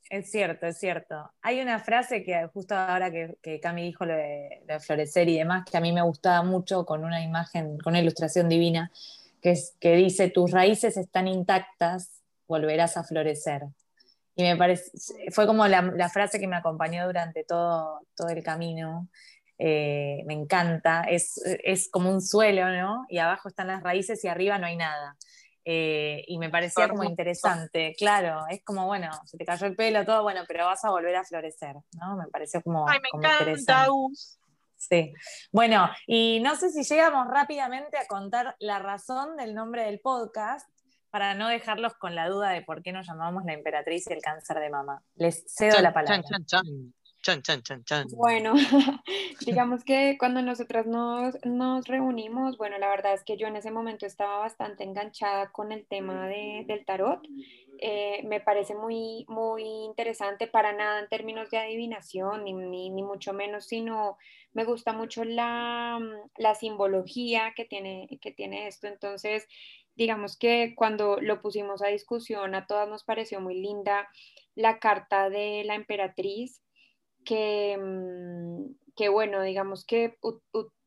Es 0.10 0.32
cierto, 0.32 0.66
es 0.66 0.80
cierto. 0.80 1.32
Hay 1.42 1.62
una 1.62 1.80
frase 1.80 2.24
que 2.24 2.48
justo 2.52 2.76
ahora 2.76 3.12
que, 3.12 3.60
Cami 3.62 3.84
dijo 3.84 4.06
lo 4.06 4.16
de, 4.16 4.62
florecer 4.80 5.30
y 5.30 5.38
demás, 5.38 5.66
que 5.70 5.78
a 5.78 5.82
mí 5.82 5.92
me 5.92 6.02
gustaba 6.02 6.42
mucho 6.42 6.84
con 6.86 7.04
una 7.04 7.24
imagen, 7.24 7.78
con 7.78 7.92
una 7.92 8.02
ilustración 8.02 8.50
divina, 8.50 8.92
que 9.42 9.96
dice, 9.96 10.30
tus 10.32 10.52
raíces 10.52 10.98
están 10.98 11.28
intactas, 11.28 12.22
volverás 12.48 12.98
a 12.98 13.04
florecer. 13.04 13.64
Y 14.36 14.44
me 14.44 14.56
parece, 14.56 14.90
fue 15.32 15.46
como 15.46 15.68
la, 15.68 16.10
frase 16.10 16.40
que 16.40 16.48
me 16.48 16.56
acompañó 16.56 17.06
durante 17.06 17.44
todo, 17.44 18.00
todo 18.16 18.30
el 18.30 18.42
camino. 18.42 19.10
Eh, 19.58 20.24
me 20.26 20.34
encanta, 20.34 21.04
es, 21.04 21.42
es 21.64 21.90
como 21.90 22.10
un 22.10 22.22
suelo, 22.22 22.70
¿no? 22.70 23.06
Y 23.10 23.18
abajo 23.18 23.50
están 23.50 23.68
las 23.68 23.84
raíces 23.84 24.24
y 24.24 24.30
arriba 24.30 24.58
no 24.58 24.66
hay 24.66 24.78
nada. 24.78 25.18
Eh, 25.72 26.24
y 26.26 26.40
me 26.40 26.50
parecía 26.50 26.90
como 26.90 27.04
interesante, 27.04 27.94
claro, 27.96 28.44
es 28.50 28.64
como, 28.64 28.88
bueno, 28.88 29.12
se 29.26 29.38
te 29.38 29.46
cayó 29.46 29.68
el 29.68 29.76
pelo, 29.76 30.04
todo, 30.04 30.24
bueno, 30.24 30.42
pero 30.48 30.66
vas 30.66 30.84
a 30.84 30.90
volver 30.90 31.16
a 31.16 31.24
florecer, 31.24 31.76
¿no? 32.02 32.18
Me 32.18 32.26
pareció 32.26 32.60
como, 32.64 32.90
Ay, 32.90 32.98
me 33.00 33.10
encanta, 33.14 33.86
Sí. 34.76 35.14
Bueno, 35.52 35.88
y 36.08 36.40
no 36.40 36.56
sé 36.56 36.72
si 36.72 36.82
llegamos 36.82 37.28
rápidamente 37.28 38.00
a 38.00 38.08
contar 38.08 38.56
la 38.58 38.80
razón 38.80 39.38
del 39.38 39.54
nombre 39.54 39.84
del 39.84 40.00
podcast 40.00 40.68
para 41.12 41.36
no 41.36 41.50
dejarlos 41.50 41.94
con 41.94 42.16
la 42.16 42.28
duda 42.30 42.50
de 42.50 42.64
por 42.64 42.82
qué 42.82 42.92
nos 42.92 43.06
llamamos 43.06 43.46
la 43.46 43.54
emperatriz 43.54 44.10
y 44.10 44.14
el 44.14 44.24
cáncer 44.24 44.58
de 44.58 44.72
mama. 44.72 45.04
Les 45.18 45.44
cedo 45.48 45.80
la 45.82 45.94
palabra. 45.94 46.24
Chan, 46.24 46.46
chan, 46.46 46.94
chan, 47.22 47.42
chan. 47.42 48.08
Bueno, 48.16 48.54
digamos 49.46 49.84
que 49.84 50.18
cuando 50.18 50.42
nosotras 50.42 50.86
nos, 50.86 51.36
nos, 51.46 51.88
reunimos, 51.88 52.58
bueno, 52.58 52.78
la 52.78 52.90
verdad 52.90 53.14
es 53.14 53.24
que 53.24 53.38
yo 53.38 53.48
en 53.48 53.56
ese 53.56 53.72
momento 53.72 54.06
estaba 54.06 54.40
bastante 54.40 54.84
enganchada 54.84 55.52
con 55.52 55.72
el 55.72 55.86
tema 55.86 56.28
de, 56.28 56.64
del 56.68 56.86
tarot. 56.86 57.22
Eh, 57.82 58.24
me 58.26 58.42
parece 58.42 58.76
muy, 58.76 59.26
muy 59.30 59.64
interesante, 59.64 60.48
para 60.48 60.74
nada 60.74 61.00
en 61.00 61.08
términos 61.08 61.50
de 61.50 61.60
adivinación, 61.60 62.44
ni, 62.44 62.54
ni, 62.54 62.90
ni 62.90 63.04
mucho 63.04 63.34
menos, 63.34 63.66
sino 63.66 64.18
me 64.54 64.66
gusta 64.66 64.94
mucho 64.94 65.24
la, 65.24 66.00
la 66.38 66.56
simbología 66.56 67.54
que 67.56 67.66
tiene, 67.66 68.08
que 68.22 68.32
tiene 68.32 68.68
esto. 68.68 68.88
Entonces, 68.88 69.48
digamos 69.96 70.38
que 70.38 70.74
cuando 70.76 71.18
lo 71.22 71.42
pusimos 71.42 71.82
a 71.82 71.88
discusión, 71.88 72.56
a 72.56 72.66
todas 72.66 72.90
nos 72.90 73.04
pareció 73.04 73.40
muy 73.40 73.56
linda 73.56 74.10
la 74.56 74.80
carta 74.80 75.30
de 75.30 75.64
la 75.66 75.76
emperatriz 75.76 76.62
que, 77.30 77.78
mm, 77.78 78.94
que 78.96 79.10
bueno, 79.10 79.44
digamos 79.44 79.86
que 79.86 80.18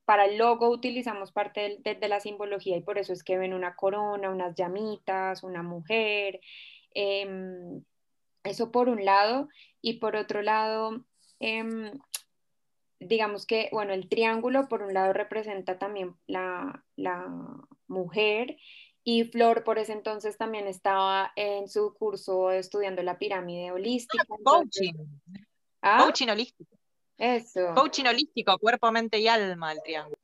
para 0.05 0.25
el 0.25 0.39
logo 0.39 0.71
utilizamos 0.71 1.31
parte 1.31 1.79
de, 1.85 2.09
la 2.09 2.19
simbología 2.19 2.77
y 2.77 2.83
por 2.83 2.99
eso 2.99 3.13
es 3.13 3.23
que 3.23 3.39
ven 3.39 3.55
una 3.55 3.77
corona, 3.77 4.29
unas 4.29 4.57
llamitas, 4.57 5.45
una 5.45 5.63
mujer. 5.63 6.41
Em, 6.95 7.85
eso 8.43 8.73
por 8.73 8.89
un 8.89 9.05
lado. 9.05 9.49
Y 9.81 9.95
por 10.01 10.17
otro 10.17 10.43
lado, 10.43 11.05
em, 11.39 11.93
digamos 12.99 13.47
que, 13.47 13.69
bueno, 13.71 13.93
el 13.93 14.09
triángulo 14.09 14.69
por 14.69 14.83
un 14.83 14.95
lado 14.95 15.13
representa 15.13 15.79
también 15.79 16.17
la, 16.27 16.85
la 16.97 17.29
mujer 17.87 18.57
y 19.05 19.25
Flor 19.25 19.63
por 19.65 19.79
ese 19.79 19.93
entonces 19.93 20.37
también 20.39 20.67
estaba 20.67 21.33
en 21.37 21.69
su 21.69 21.95
curso 21.95 22.51
estudiando 22.51 23.03
la 23.03 23.19
pirámide 23.19 23.71
holística. 23.71 24.25
coaching. 24.45 24.95
¿Ah? 25.83 26.05
Coaching 26.05 26.29
holístico. 26.29 26.77
Eso. 27.19 27.75
Coaching 27.75 28.07
holístico, 28.07 28.59
cuerpo, 28.59 28.91
mente 28.91 29.19
y 29.19 29.29
alma, 29.29 29.73
el 29.73 29.83
triángulo. 29.83 30.17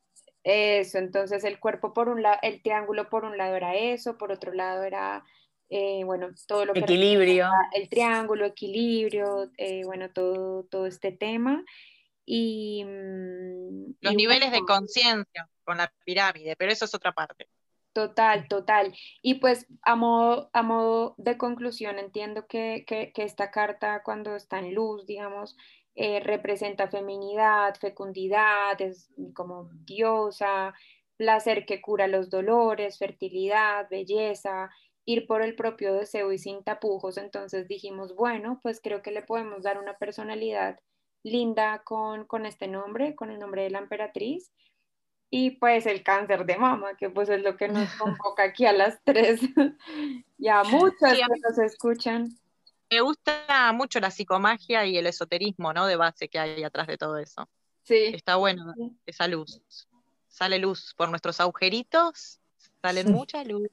Eso, 0.42 0.98
entonces 0.98 1.44
el 1.44 1.60
cuerpo 1.60 1.92
por 1.92 2.08
un 2.08 2.22
lado, 2.22 2.38
el 2.42 2.62
triángulo 2.62 3.10
por 3.10 3.24
un 3.24 3.36
lado 3.36 3.54
era 3.56 3.74
eso, 3.74 4.16
por 4.16 4.32
otro 4.32 4.52
lado 4.52 4.82
era, 4.82 5.24
eh, 5.68 6.02
bueno, 6.04 6.28
todo 6.46 6.64
lo 6.64 6.72
que... 6.72 6.80
Equilibrio. 6.80 7.50
El 7.74 7.88
triángulo, 7.88 8.46
equilibrio, 8.46 9.50
eh, 9.58 9.82
bueno, 9.84 10.10
todo, 10.10 10.64
todo 10.64 10.86
este 10.86 11.12
tema. 11.12 11.62
Y... 12.24 12.84
Mm, 12.84 13.94
Los 14.00 14.14
niveles 14.14 14.52
de 14.52 14.60
conciencia 14.60 15.48
con 15.64 15.76
la 15.76 15.92
pirámide, 16.04 16.56
pero 16.56 16.72
eso 16.72 16.86
es 16.86 16.94
otra 16.94 17.12
parte. 17.12 17.48
Total, 17.98 18.46
total. 18.46 18.94
Y 19.22 19.40
pues 19.40 19.66
a 19.82 19.96
modo, 19.96 20.50
a 20.52 20.62
modo 20.62 21.16
de 21.18 21.36
conclusión, 21.36 21.98
entiendo 21.98 22.46
que, 22.46 22.84
esta 23.16 23.50
carta 23.50 24.02
cuando 24.04 24.36
está 24.36 24.60
en 24.60 24.72
luz, 24.72 25.04
digamos, 25.04 25.56
eh, 25.96 26.20
representa 26.20 26.86
feminidad, 26.86 27.74
fecundidad, 27.74 28.80
es 28.80 29.10
como 29.34 29.68
diosa, 29.84 30.74
placer 31.16 31.66
que 31.66 31.80
cura 31.80 32.06
los 32.06 32.30
dolores, 32.30 32.98
fertilidad, 32.98 33.88
belleza, 33.90 34.70
ir 35.04 35.26
por 35.26 35.42
el 35.42 35.56
propio 35.56 35.92
deseo 35.94 36.30
y 36.32 36.38
sin 36.38 36.62
tapujos. 36.62 37.16
Entonces 37.18 37.66
dijimos, 37.66 38.14
bueno, 38.14 38.60
pues 38.62 38.80
creo 38.80 39.02
que 39.02 39.10
le 39.10 39.22
podemos 39.22 39.64
dar 39.64 39.76
una 39.76 39.98
personalidad 39.98 40.78
linda 41.24 41.82
con, 41.84 42.26
con 42.26 42.46
este 42.46 42.68
nombre, 42.68 43.16
con 43.16 43.32
el 43.32 43.40
nombre 43.40 43.64
de 43.64 43.70
la 43.70 43.80
emperatriz 43.80 44.52
y 45.30 45.52
pues 45.52 45.86
el 45.86 46.02
cáncer 46.02 46.46
de 46.46 46.56
mama, 46.56 46.96
que 46.96 47.10
pues 47.10 47.28
es 47.28 47.42
lo 47.42 47.56
que 47.56 47.68
nos 47.68 47.88
convoca 47.98 48.44
aquí 48.44 48.66
a 48.66 48.72
las 48.72 48.98
tres. 49.04 49.40
ya 50.38 50.62
muchas 50.64 51.14
que 51.14 51.40
nos 51.48 51.58
escuchan. 51.58 52.28
Me 52.90 53.00
gusta 53.00 53.72
mucho 53.74 54.00
la 54.00 54.10
psicomagia 54.10 54.86
y 54.86 54.96
el 54.96 55.06
esoterismo, 55.06 55.72
¿no? 55.74 55.86
De 55.86 55.96
base 55.96 56.28
que 56.28 56.38
hay 56.38 56.64
atrás 56.64 56.86
de 56.86 56.96
todo 56.96 57.18
eso. 57.18 57.48
Sí. 57.82 58.12
Está 58.14 58.36
bueno 58.36 58.74
esa 59.04 59.28
luz. 59.28 59.60
Sale 60.28 60.58
luz 60.58 60.94
por 60.96 61.08
nuestros 61.10 61.40
agujeritos, 61.40 62.40
sale 62.82 63.04
mucha 63.04 63.44
luz. 63.44 63.68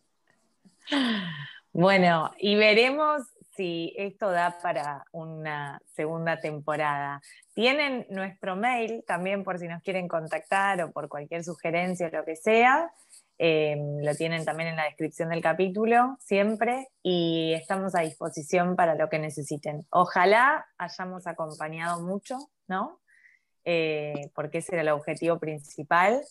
Bueno, 1.77 2.31
y 2.39 2.55
veremos 2.55 3.23
si 3.55 3.93
esto 3.97 4.31
da 4.31 4.57
para 4.61 5.05
una 5.11 5.79
segunda 5.93 6.39
temporada. 6.39 7.21
Tienen 7.53 8.05
nuestro 8.09 8.55
mail 8.55 9.03
también 9.07 9.43
por 9.43 9.59
si 9.59 9.67
nos 9.67 9.81
quieren 9.81 10.07
contactar 10.07 10.81
o 10.81 10.91
por 10.91 11.09
cualquier 11.09 11.43
sugerencia 11.43 12.07
o 12.07 12.09
lo 12.11 12.25
que 12.25 12.35
sea. 12.35 12.91
Em, 13.37 13.99
lo 14.01 14.15
tienen 14.15 14.45
también 14.45 14.69
en 14.69 14.77
la 14.77 14.85
descripción 14.85 15.29
del 15.29 15.41
capítulo, 15.41 16.17
siempre, 16.21 16.87
y 17.03 17.53
estamos 17.53 17.93
a 17.93 18.01
disposición 18.01 18.75
para 18.77 18.95
lo 18.95 19.09
que 19.09 19.19
necesiten. 19.19 19.85
Ojalá 19.89 20.65
hayamos 20.77 21.27
acompañado 21.27 22.01
mucho, 22.01 22.37
¿no? 22.67 23.01
eh, 23.65 24.29
porque 24.35 24.59
ese 24.59 24.73
era 24.73 24.83
el 24.83 24.89
objetivo 24.89 25.39
principal. 25.39 26.23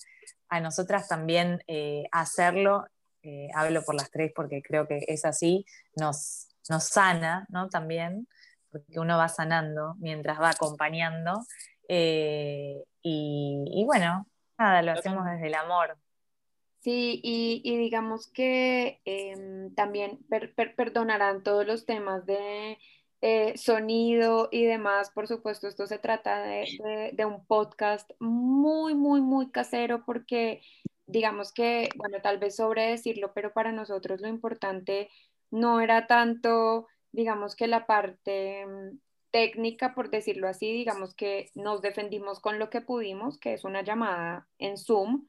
A 0.49 0.61
nosotras 0.61 1.09
también 1.09 1.63
eh, 1.67 2.05
hacerlo, 2.13 2.87
eh, 3.23 3.49
hablo 3.55 3.83
por 3.85 3.97
las 3.97 4.11
tres 4.11 4.33
porque 4.35 4.63
creo 4.63 4.87
que 4.87 5.05
es 5.09 5.25
así, 5.25 5.67
nos, 5.97 6.49
nos 6.69 6.85
sana, 6.85 7.47
¿no? 7.49 7.69
También, 7.69 8.29
porque 8.71 8.99
uno 8.99 9.17
va 9.19 9.29
sanando 9.29 9.95
mientras 9.99 10.41
va 10.41 10.51
acompañando. 10.51 11.45
Y, 11.89 13.85
bueno, 13.87 14.27
nada, 14.59 14.83
lo 14.83 14.93
hacemos 14.93 15.25
desde 15.27 15.49
el 15.49 15.55
amor. 15.55 15.99
Sí, 16.81 17.21
y, 17.23 17.77
digamos 17.79 18.31
que 18.31 19.01
em, 19.07 19.75
también 19.75 20.21
perdonarán 20.77 21.43
todos 21.43 21.67
los 21.67 21.87
temas 21.87 22.27
de 22.27 22.79
eh, 23.23 23.57
sonido 23.57 24.51
y 24.53 24.65
demás. 24.65 25.11
Por 25.11 25.27
supuesto, 25.27 25.67
esto 25.67 25.87
se 25.87 25.99
trata 25.99 26.43
de, 26.43 27.25
un 27.25 27.47
podcast 27.47 28.11
muy, 28.21 28.95
muy, 28.95 29.23
muy 29.23 29.51
casero 29.51 30.05
porque 30.05 30.61
digamos 31.07 31.53
que, 31.53 31.89
bueno, 31.97 32.19
tal 32.23 32.39
vez 32.39 32.57
sobre 32.57 32.87
decirlo, 32.87 33.33
pero 33.35 33.55
para 33.55 33.73
nosotros 33.73 34.21
lo 34.21 34.29
importante 34.29 35.09
no 35.51 35.81
era 35.81 36.07
tanto, 36.07 36.87
digamos 37.13 37.57
que 37.57 37.67
la 37.67 37.87
parte 37.87 38.67
mm, 38.67 38.99
técnica, 39.31 39.95
por 39.95 40.11
decirlo 40.11 40.49
así, 40.49 40.73
digamos 40.73 41.15
que 41.15 41.51
nos 41.55 41.83
defendimos 41.83 42.41
con 42.41 42.59
lo 42.59 42.71
que 42.71 42.81
pudimos, 42.81 43.39
que 43.39 43.55
es 43.55 43.65
una 43.65 43.83
llamada 43.83 44.49
en 44.59 44.79
Zoom. 44.79 45.27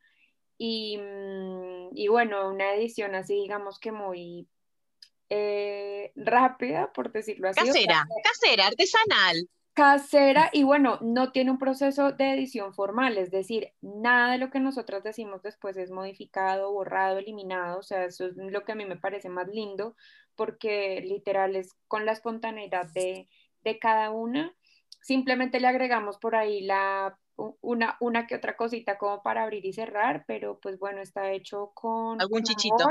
Y, 0.57 0.97
mm, 0.97 1.89
y 1.93 2.07
bueno, 2.07 2.49
una 2.49 2.73
edición 2.75 3.15
así, 3.15 3.33
digamos 3.35 3.79
que 3.79 3.91
muy 3.91 4.47
eh, 5.29 6.11
rápida, 6.15 6.91
por 6.93 7.11
decirlo 7.11 7.49
así. 7.49 7.59
Casera, 7.59 8.05
casera, 8.23 8.67
artesanal. 8.67 9.49
Casera 9.75 10.49
y 10.53 10.63
bueno, 10.63 10.99
no 11.01 11.33
tiene 11.33 11.51
un 11.51 11.57
proceso 11.57 12.13
de 12.13 12.33
edición 12.33 12.73
formal, 12.73 13.17
es 13.17 13.29
decir, 13.29 13.73
nada 13.81 14.31
de 14.31 14.37
lo 14.37 14.49
que 14.49 14.61
nosotras 14.61 15.03
decimos 15.03 15.43
después 15.43 15.75
es 15.75 15.91
modificado, 15.91 16.71
borrado, 16.71 17.17
eliminado, 17.17 17.79
o 17.79 17.83
sea, 17.83 18.05
eso 18.05 18.25
es 18.25 18.37
lo 18.37 18.63
que 18.63 18.71
a 18.71 18.75
mí 18.75 18.85
me 18.85 18.95
parece 18.95 19.27
más 19.27 19.49
lindo, 19.49 19.97
porque 20.37 21.01
literal 21.01 21.57
es 21.57 21.73
con 21.89 22.05
la 22.05 22.13
espontaneidad 22.13 22.87
de, 22.93 23.27
de 23.65 23.77
cada 23.77 24.11
una. 24.11 24.55
Simplemente 25.01 25.59
le 25.59 25.67
agregamos 25.67 26.19
por 26.19 26.37
ahí 26.37 26.61
la 26.61 27.19
una, 27.61 27.97
una 27.99 28.27
que 28.27 28.35
otra 28.35 28.55
cosita 28.55 28.97
como 28.97 29.21
para 29.23 29.43
abrir 29.43 29.65
y 29.65 29.73
cerrar, 29.73 30.23
pero 30.25 30.57
pues 30.61 30.79
bueno, 30.79 31.01
está 31.01 31.31
hecho 31.31 31.71
con... 31.73 32.21
Algún 32.21 32.43
chichito 32.43 32.87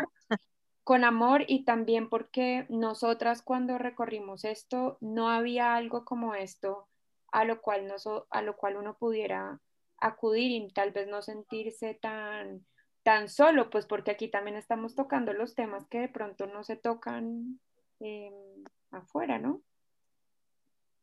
con 0.84 1.02
amor 1.02 1.44
y 1.48 1.64
también 1.64 2.10
porque 2.10 2.66
nosotras 2.68 3.42
cuando 3.42 3.78
recorrimos 3.78 4.44
esto 4.44 4.98
no 5.00 5.30
había 5.30 5.74
algo 5.74 6.04
como 6.04 6.34
esto 6.34 6.86
a 7.32 7.44
lo 7.44 7.60
cual, 7.62 7.92
a 8.30 8.42
lo 8.42 8.56
cual 8.56 8.76
uno 8.76 8.96
pudiera 8.96 9.60
acudir 9.98 10.50
y 10.52 10.68
tal 10.72 10.92
vez 10.92 11.08
no 11.08 11.22
sentirse 11.22 11.94
tan, 11.94 12.64
tan 13.02 13.28
solo, 13.28 13.70
pues 13.70 13.86
porque 13.86 14.10
aquí 14.10 14.28
también 14.28 14.56
estamos 14.56 14.94
tocando 14.94 15.32
los 15.32 15.54
temas 15.54 15.86
que 15.86 16.00
de 16.00 16.08
pronto 16.08 16.46
no 16.46 16.62
se 16.62 16.76
tocan 16.76 17.58
em, 18.00 18.64
afuera, 18.90 19.38
¿no? 19.38 19.62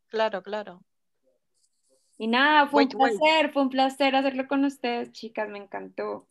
Claro, 0.07 0.43
claro. 0.43 0.83
Y 2.17 2.27
nada, 2.27 2.67
fue 2.67 2.83
un 2.83 2.89
placer, 2.89 3.51
fue 3.51 3.63
un 3.63 3.69
placer 3.69 4.15
hacerlo 4.15 4.47
con 4.47 4.63
ustedes, 4.63 5.11
chicas, 5.11 5.49
me 5.49 5.57
encantó. 5.57 6.27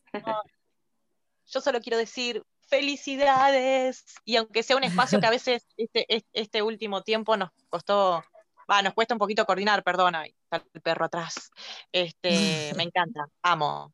yo 1.46 1.60
solo 1.60 1.80
quiero 1.80 1.98
decir 1.98 2.44
felicidades. 2.70 4.04
Y 4.24 4.36
aunque 4.36 4.62
sea 4.62 4.76
un 4.76 4.84
espacio 4.84 5.20
que 5.20 5.26
a 5.26 5.30
veces 5.38 5.66
este, 5.76 6.06
este 6.32 6.62
último 6.62 7.02
tiempo 7.02 7.36
nos 7.36 7.50
costó, 7.68 8.24
va, 8.70 8.82
nos 8.82 8.94
cuesta 8.94 9.14
un 9.14 9.18
poquito 9.18 9.44
coordinar, 9.44 9.82
perdona, 9.82 10.24
está 10.24 10.64
el 10.72 10.80
perro 10.80 11.04
atrás. 11.04 11.50
Este, 11.92 12.72
me 12.76 12.84
encanta, 12.84 13.26
amo. 13.42 13.92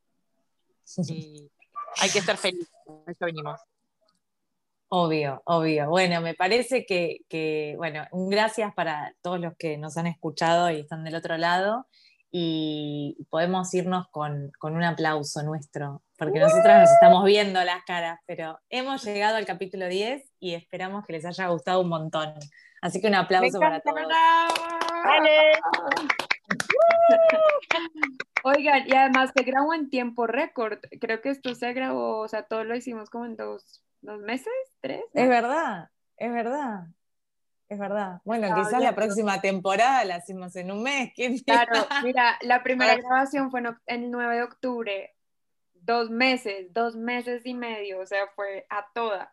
Y 1.08 1.50
hay 2.00 2.10
que 2.10 2.20
ser 2.20 2.36
feliz, 2.36 2.70
eso 3.06 3.24
venimos. 3.24 3.60
Obvio, 4.88 5.42
obvio. 5.46 5.88
Bueno, 5.88 6.20
me 6.20 6.34
parece 6.34 6.86
que, 6.86 7.18
que, 7.28 7.74
bueno, 7.76 8.06
un 8.12 8.30
gracias 8.30 8.72
para 8.72 9.16
todos 9.20 9.40
los 9.40 9.56
que 9.56 9.78
nos 9.78 9.96
han 9.96 10.06
escuchado 10.06 10.70
y 10.70 10.78
están 10.78 11.02
del 11.02 11.16
otro 11.16 11.36
lado 11.36 11.88
y 12.30 13.16
podemos 13.30 13.72
irnos 13.74 14.08
con, 14.08 14.52
un 14.60 14.82
aplauso 14.82 15.42
nuestro, 15.42 16.02
porque 16.18 16.40
nosotras 16.40 16.82
nos 16.82 16.90
estamos 16.90 17.24
viendo 17.24 17.62
las 17.64 17.82
caras, 17.84 18.20
pero 18.26 18.58
hemos 18.68 19.02
llegado 19.04 19.36
al 19.36 19.46
capítulo 19.46 19.88
10 19.88 20.22
y 20.40 20.54
esperamos 20.54 21.06
que 21.06 21.14
les 21.14 21.24
haya 21.24 21.48
gustado 21.48 21.80
un 21.80 21.88
montón. 21.88 22.34
Así 22.82 23.00
que 23.00 23.08
un 23.08 23.14
aplauso 23.14 23.58
para 23.58 23.80
todos. 23.80 23.96
Oigan, 28.44 28.86
y 28.86 28.94
además 28.94 29.32
se 29.34 29.42
grabó 29.42 29.74
en 29.74 29.90
tiempo 29.90 30.26
récord. 30.26 30.78
Creo 31.00 31.20
que 31.20 31.30
esto 31.30 31.54
se 31.54 31.72
grabó, 31.72 32.20
o 32.20 32.28
sea, 32.28 32.44
todo 32.44 32.64
lo 32.64 32.76
hicimos 32.76 33.10
como 33.10 33.26
en 33.26 33.36
dos, 33.36 33.82
dos 34.02 34.20
meses, 34.20 34.52
tres. 34.80 35.02
Es 35.14 35.28
verdad, 35.28 35.90
es 36.16 36.32
verdad. 36.32 36.86
Es 37.68 37.78
verdad. 37.78 38.20
Bueno, 38.24 38.54
quizás 38.54 38.80
la 38.80 38.94
próxima 38.94 39.40
temporada 39.40 40.04
la 40.04 40.16
hacemos 40.16 40.54
en 40.56 40.70
un 40.70 40.82
mes. 40.82 41.12
claro, 41.46 41.86
mira, 42.02 42.38
la 42.42 42.62
primera 42.62 42.96
grabación 42.96 43.50
fue 43.50 43.62
el 43.86 44.10
9 44.10 44.36
de 44.36 44.42
octubre. 44.42 45.12
Dos 45.74 46.10
meses, 46.10 46.72
dos 46.72 46.96
meses 46.96 47.42
y 47.44 47.54
medio, 47.54 48.00
o 48.00 48.06
sea, 48.06 48.26
fue 48.34 48.66
a 48.70 48.86
toda. 48.92 49.32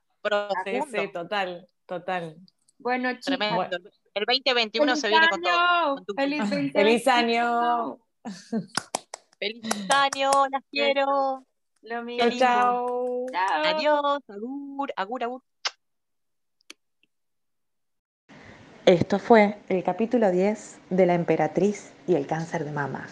Sí, 0.65 1.11
total, 1.11 1.67
total. 1.85 2.37
Bueno, 2.77 3.11
chicos. 3.19 3.67
El 4.13 4.25
2021 4.25 4.95
se 4.95 5.07
viene 5.07 5.29
con 5.29 5.41
todo. 5.41 5.95
Feliz, 6.15 6.49
Feliz 6.71 7.07
año. 7.07 7.99
Feliz 9.39 9.89
año, 9.89 10.31
las 10.51 10.63
quiero. 10.69 11.45
Lo 11.81 12.03
mismo. 12.03 12.29
Chao. 12.37 13.25
Adiós, 13.65 14.21
agur, 14.29 14.93
agur, 14.95 15.23
agur. 15.23 15.41
Esto 18.85 19.17
fue 19.17 19.55
el 19.69 19.81
capítulo 19.81 20.29
10 20.29 20.79
de 20.89 21.05
La 21.05 21.13
emperatriz 21.13 21.93
y 22.05 22.15
el 22.15 22.27
cáncer 22.27 22.65
de 22.65 22.73
mama. 22.73 23.07